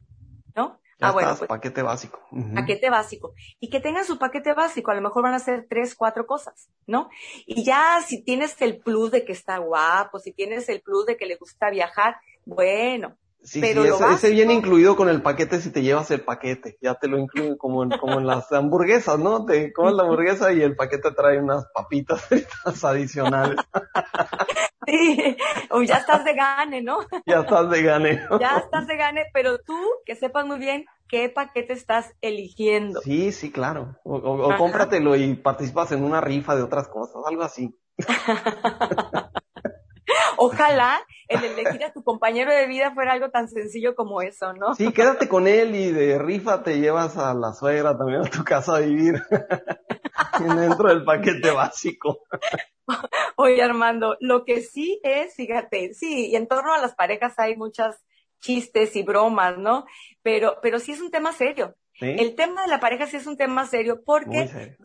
¿no? 0.56 0.81
Ah, 1.02 1.12
bueno, 1.12 1.36
pues, 1.38 1.48
paquete 1.48 1.82
básico. 1.82 2.20
Paquete 2.56 2.90
básico. 2.90 3.34
Y 3.60 3.70
que 3.70 3.80
tengan 3.80 4.06
su 4.06 4.18
paquete 4.18 4.54
básico, 4.54 4.92
a 4.92 4.96
lo 4.96 5.02
mejor 5.02 5.24
van 5.24 5.34
a 5.34 5.40
ser 5.40 5.68
tres, 5.70 5.96
cuatro 5.96 6.26
cosas, 6.26 6.70
¿no? 6.88 7.10
Y 7.46 7.64
ya 7.64 8.00
si 8.06 8.24
tienes 8.24 8.62
el 8.62 8.80
plus 8.80 9.12
de 9.12 9.26
que 9.26 9.34
está 9.34 9.58
guapo, 9.58 10.20
si 10.20 10.32
tienes 10.32 10.70
el 10.70 10.82
plus 10.82 11.06
de 11.06 11.18
que 11.18 11.26
le 11.26 11.36
gusta 11.36 11.70
viajar, 11.70 12.18
bueno. 12.46 13.18
Sí, 13.44 13.60
pero 13.60 13.84
sí, 13.84 14.04
ese, 14.14 14.30
viene 14.30 14.54
incluido 14.54 14.96
con 14.96 15.10
el 15.10 15.22
paquete 15.22 15.60
si 15.60 15.72
te 15.72 15.82
llevas 15.82 16.12
el 16.12 16.22
paquete, 16.22 16.78
ya 16.80 16.96
te 16.96 17.08
lo 17.08 17.18
incluyen 17.18 17.58
como 17.58 17.84
en, 17.84 17.90
como 17.90 18.20
en 18.20 18.28
las 18.28 18.52
hamburguesas, 18.52 19.18
¿no? 19.18 19.46
Te 19.46 19.74
comes 19.74 19.96
la 19.96 20.04
hamburguesa 20.04 20.54
y 20.54 20.62
el 20.62 20.76
paquete 20.76 21.12
trae 21.12 21.40
unas 21.40 21.66
papitas 21.74 22.22
fritas 22.28 22.84
adicionales. 22.84 23.58
Sí, 24.88 25.38
o 25.70 25.84
ya 25.84 25.98
estás 25.98 26.26
de 26.26 26.34
gane, 26.34 26.82
¿no? 26.82 26.98
Ya 27.28 27.42
estás 27.42 27.70
de 27.70 27.84
gane. 27.84 28.20
Ya 28.40 28.58
estás 28.58 28.88
de 28.88 28.98
gane, 28.98 29.26
pero 29.32 29.60
tú 29.60 29.78
que 30.06 30.16
sepas 30.16 30.46
muy 30.46 30.58
bien 30.58 30.86
qué 31.08 31.30
paquete 31.30 31.74
estás 31.74 32.12
eligiendo. 32.22 33.00
Sí, 33.02 33.32
sí, 33.32 33.52
claro. 33.52 33.96
O, 34.04 34.56
cómpratelo 34.58 35.16
y 35.16 35.36
participas 35.36 35.92
en 35.92 36.04
una 36.04 36.20
rifa 36.20 36.56
de 36.56 36.64
otras 36.64 36.88
cosas, 36.88 37.22
algo 37.28 37.44
así. 37.44 37.78
Ojalá 40.42 41.00
el 41.28 41.44
elegir 41.44 41.84
a 41.84 41.94
tu 41.94 42.04
compañero 42.04 42.52
de 42.52 42.68
vida 42.68 42.92
fuera 42.94 43.14
algo 43.14 43.30
tan 43.30 43.48
sencillo 43.48 43.96
como 43.96 44.22
eso, 44.22 44.54
¿no? 44.54 44.74
Sí, 44.74 44.92
quédate 44.92 45.30
con 45.30 45.48
él 45.48 45.76
y 45.76 45.92
de 45.92 46.18
rifa 46.18 46.64
te 46.64 46.80
llevas 46.80 47.16
a 47.18 47.34
la 47.34 47.54
suegra 47.54 47.96
también 47.98 48.22
a 48.22 48.30
tu 48.30 48.44
casa 48.44 48.78
a 48.78 48.80
vivir 48.80 49.22
dentro 50.40 50.90
del 50.90 51.04
paquete 51.04 51.52
básico. 51.52 52.22
Oye, 53.36 53.62
Armando, 53.62 54.18
lo 54.20 54.44
que 54.44 54.62
sí 54.62 55.00
es, 55.04 55.36
fíjate, 55.36 55.94
sí, 55.94 56.30
y 56.32 56.36
en 56.36 56.48
torno 56.48 56.74
a 56.74 56.80
las 56.80 56.96
parejas 56.96 57.38
hay 57.38 57.56
muchas 57.56 58.04
chistes 58.40 58.96
y 58.96 59.04
bromas, 59.04 59.58
¿no? 59.60 59.86
Pero, 60.24 60.58
pero 60.62 60.80
sí 60.80 60.94
es 60.94 61.02
un 61.02 61.12
tema 61.12 61.32
serio. 61.34 61.76
El 62.02 62.36
tema 62.36 62.64
de 62.64 62.68
la 62.68 62.80
pareja 62.80 63.06
sí 63.06 63.18
es 63.18 63.28
un 63.28 63.38
tema 63.38 63.66
serio 63.68 64.02
porque 64.04 64.76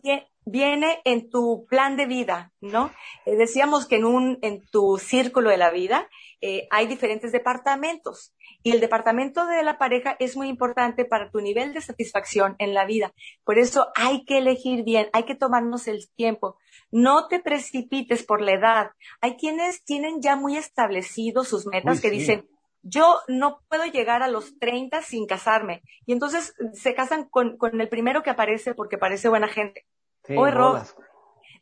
viene 0.45 1.01
en 1.03 1.29
tu 1.29 1.65
plan 1.69 1.97
de 1.97 2.05
vida, 2.05 2.53
¿no? 2.61 2.91
Eh, 3.25 3.35
decíamos 3.35 3.85
que 3.85 3.97
en 3.97 4.05
un, 4.05 4.39
en 4.41 4.65
tu 4.71 4.97
círculo 4.97 5.49
de 5.49 5.57
la 5.57 5.71
vida 5.71 6.07
eh, 6.39 6.67
hay 6.71 6.87
diferentes 6.87 7.33
departamentos 7.33 8.33
y 8.63 8.71
el 8.71 8.79
departamento 8.79 9.45
de 9.45 9.61
la 9.63 9.77
pareja 9.77 10.15
es 10.19 10.37
muy 10.37 10.47
importante 10.47 11.03
para 11.03 11.29
tu 11.31 11.41
nivel 11.41 11.73
de 11.73 11.81
satisfacción 11.81 12.55
en 12.59 12.73
la 12.73 12.85
vida. 12.85 13.13
Por 13.43 13.59
eso 13.59 13.87
hay 13.95 14.23
que 14.23 14.37
elegir 14.37 14.83
bien, 14.83 15.09
hay 15.11 15.23
que 15.23 15.35
tomarnos 15.35 15.87
el 15.87 16.07
tiempo. 16.15 16.57
No 16.91 17.27
te 17.27 17.39
precipites 17.39 18.23
por 18.23 18.41
la 18.41 18.53
edad. 18.53 18.91
Hay 19.19 19.35
quienes 19.35 19.83
tienen 19.83 20.21
ya 20.21 20.37
muy 20.37 20.55
establecidos 20.55 21.49
sus 21.49 21.65
metas 21.65 21.99
que 21.99 22.09
dicen, 22.09 22.47
yo 22.89 23.19
no 23.27 23.61
puedo 23.67 23.85
llegar 23.85 24.23
a 24.23 24.29
los 24.29 24.57
30 24.59 25.01
sin 25.01 25.27
casarme. 25.27 25.83
Y 26.05 26.13
entonces 26.13 26.53
se 26.73 26.95
casan 26.95 27.25
con, 27.25 27.57
el 27.59 27.89
primero 27.89 28.23
que 28.23 28.29
aparece 28.29 28.73
porque 28.73 28.97
parece 28.97 29.29
buena 29.29 29.47
gente. 29.47 29.85
o 30.29 30.47
error. 30.47 30.81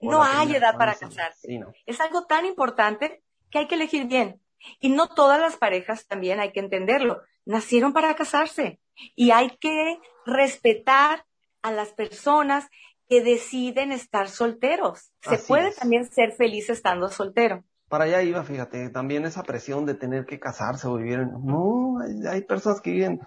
No 0.01 0.23
hay 0.23 0.55
edad 0.55 0.77
para 0.77 0.93
casarse. 0.93 1.59
Es 1.85 1.99
algo 1.99 2.25
tan 2.25 2.45
importante 2.45 3.23
que 3.49 3.59
hay 3.59 3.67
que 3.67 3.75
elegir 3.75 4.05
bien. 4.05 4.41
Y 4.79 4.89
no 4.89 5.07
todas 5.07 5.39
las 5.39 5.57
parejas 5.57 6.05
también 6.07 6.39
hay 6.39 6.51
que 6.51 6.59
entenderlo. 6.59 7.21
Nacieron 7.45 7.93
para 7.93 8.15
casarse. 8.15 8.79
Y 9.15 9.31
hay 9.31 9.57
que 9.57 9.99
respetar 10.25 11.25
a 11.61 11.71
las 11.71 11.93
personas 11.93 12.69
que 13.07 13.23
deciden 13.23 13.91
estar 13.91 14.29
solteros. 14.29 15.11
Se 15.21 15.37
puede 15.37 15.71
también 15.73 16.05
ser 16.11 16.33
feliz 16.33 16.69
estando 16.69 17.09
soltero 17.09 17.63
para 17.89 18.05
allá 18.05 18.21
iba, 18.23 18.43
fíjate, 18.43 18.89
también 18.89 19.25
esa 19.25 19.43
presión 19.43 19.85
de 19.85 19.93
tener 19.93 20.25
que 20.25 20.39
casarse 20.39 20.87
o 20.87 20.95
vivir 20.95 21.19
en... 21.19 21.31
No, 21.45 21.97
hay, 22.29 22.41
personas 22.41 22.81
que 22.81 22.91
viven... 22.91 23.19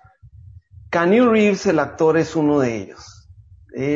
Keanu 0.90 1.30
Reeves, 1.30 1.66
el 1.66 1.78
actor, 1.78 2.16
es 2.16 2.34
uno 2.34 2.60
de 2.60 2.76
ellos. 2.76 3.28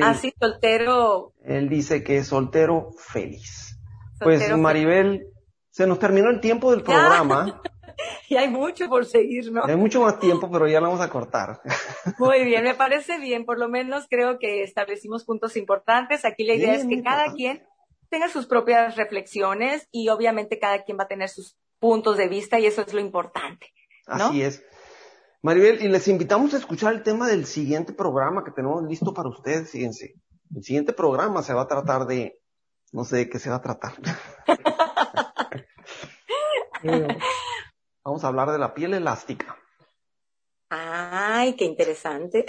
ah, 0.03 0.15
sí, 0.15 0.33
soltero. 0.39 1.33
Él 1.43 1.69
dice 1.69 2.05
que 2.05 2.19
es 2.19 2.27
soltero 2.27 2.91
feliz. 2.99 3.79
pues 4.21 4.55
Maribel, 4.57 5.27
se 5.71 5.87
nos 5.87 5.99
terminó 5.99 6.29
el 6.29 6.41
tiempo 6.41 6.71
del 6.71 6.83
programa. 6.83 7.63
y 8.29 8.37
hay 8.37 8.49
mucho 8.49 8.89
por 8.89 9.07
seguir, 9.07 9.51
¿no? 9.51 9.65
Hay 9.65 9.77
mucho 9.77 10.03
más 10.03 10.19
tiempo, 10.19 10.51
pero 10.51 10.69
ya 10.69 10.81
lo 10.81 10.89
vamos 10.89 11.01
a 11.01 11.09
cortar. 11.09 11.61
Muy 12.19 12.45
bien, 12.45 12.65
me 12.65 12.75
parece 12.75 13.19
bien. 13.19 13.45
Por 13.45 13.59
lo 13.59 13.69
menos 13.69 14.07
creo 14.09 14.39
que 14.39 14.63
establecimos 14.63 15.25
puntos 15.25 15.57
importantes. 15.57 16.25
Aquí 16.25 16.45
la 16.45 16.55
idea 16.55 16.75
es 16.75 16.87
que 16.87 17.03
cada 17.03 17.33
quien 17.33 17.63
tenga 18.13 18.29
sus 18.29 18.47
propias 18.47 18.95
reflexiones 18.97 19.89
y 19.91 20.11
obviamente 20.11 20.59
cada 20.59 20.85
quien 20.85 20.99
va 20.99 21.05
a 21.05 21.09
tener 21.09 21.31
sus 21.31 21.57
puntos 21.81 22.19
de 22.19 22.29
vista 22.29 22.61
y 22.61 22.67
eso 22.67 22.83
es 22.83 22.93
lo 22.93 23.01
importante. 23.01 23.73
Así 24.07 24.43
es. 24.43 24.63
Maribel, 25.41 25.83
y 25.83 25.89
les 25.89 26.07
invitamos 26.09 26.53
a 26.53 26.59
escuchar 26.59 26.93
el 26.93 27.03
tema 27.03 27.27
del 27.27 27.47
siguiente 27.47 27.95
programa 27.95 28.45
que 28.45 28.51
tenemos 28.51 28.85
listo 28.85 29.15
para 29.15 29.31
ustedes, 29.31 29.71
fíjense. 29.71 30.15
El 30.55 30.63
siguiente 30.63 30.93
programa 30.93 31.43
se 31.43 31.55
va 31.55 31.63
a 31.63 31.67
tratar 31.67 32.07
de, 32.07 32.39
no 32.93 33.05
sé 33.05 33.17
de 33.17 33.31
qué 33.31 33.39
se 33.39 33.49
va 33.49 33.57
a 33.57 33.63
tratar. 33.63 33.95
Vamos 38.05 38.25
a 38.25 38.29
hablar 38.29 38.53
de 38.53 38.59
la 38.59 38.75
piel 38.75 38.93
elástica. 38.93 39.57
Ay, 41.43 41.55
qué 41.55 41.65
interesante. 41.65 42.45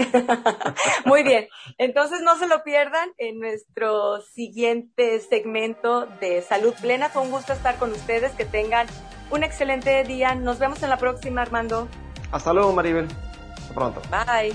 Muy 1.05 1.23
bien. 1.23 1.47
Entonces 1.79 2.21
no 2.21 2.37
se 2.37 2.47
lo 2.47 2.63
pierdan 2.63 3.09
en 3.17 3.39
nuestro 3.39 4.21
siguiente 4.21 5.19
segmento 5.19 6.05
de 6.21 6.43
Salud 6.43 6.75
Plena. 6.79 7.09
Fue 7.09 7.23
un 7.23 7.31
gusto 7.31 7.53
estar 7.53 7.77
con 7.77 7.91
ustedes. 7.91 8.33
Que 8.33 8.45
tengan 8.45 8.85
un 9.31 9.43
excelente 9.43 10.03
día. 10.03 10.35
Nos 10.35 10.59
vemos 10.59 10.83
en 10.83 10.91
la 10.91 10.97
próxima, 10.97 11.41
Armando. 11.41 11.87
Hasta 12.31 12.53
luego, 12.53 12.71
Maribel. 12.71 13.07
Hasta 13.57 13.73
pronto. 13.73 13.99
Bye. 14.11 14.53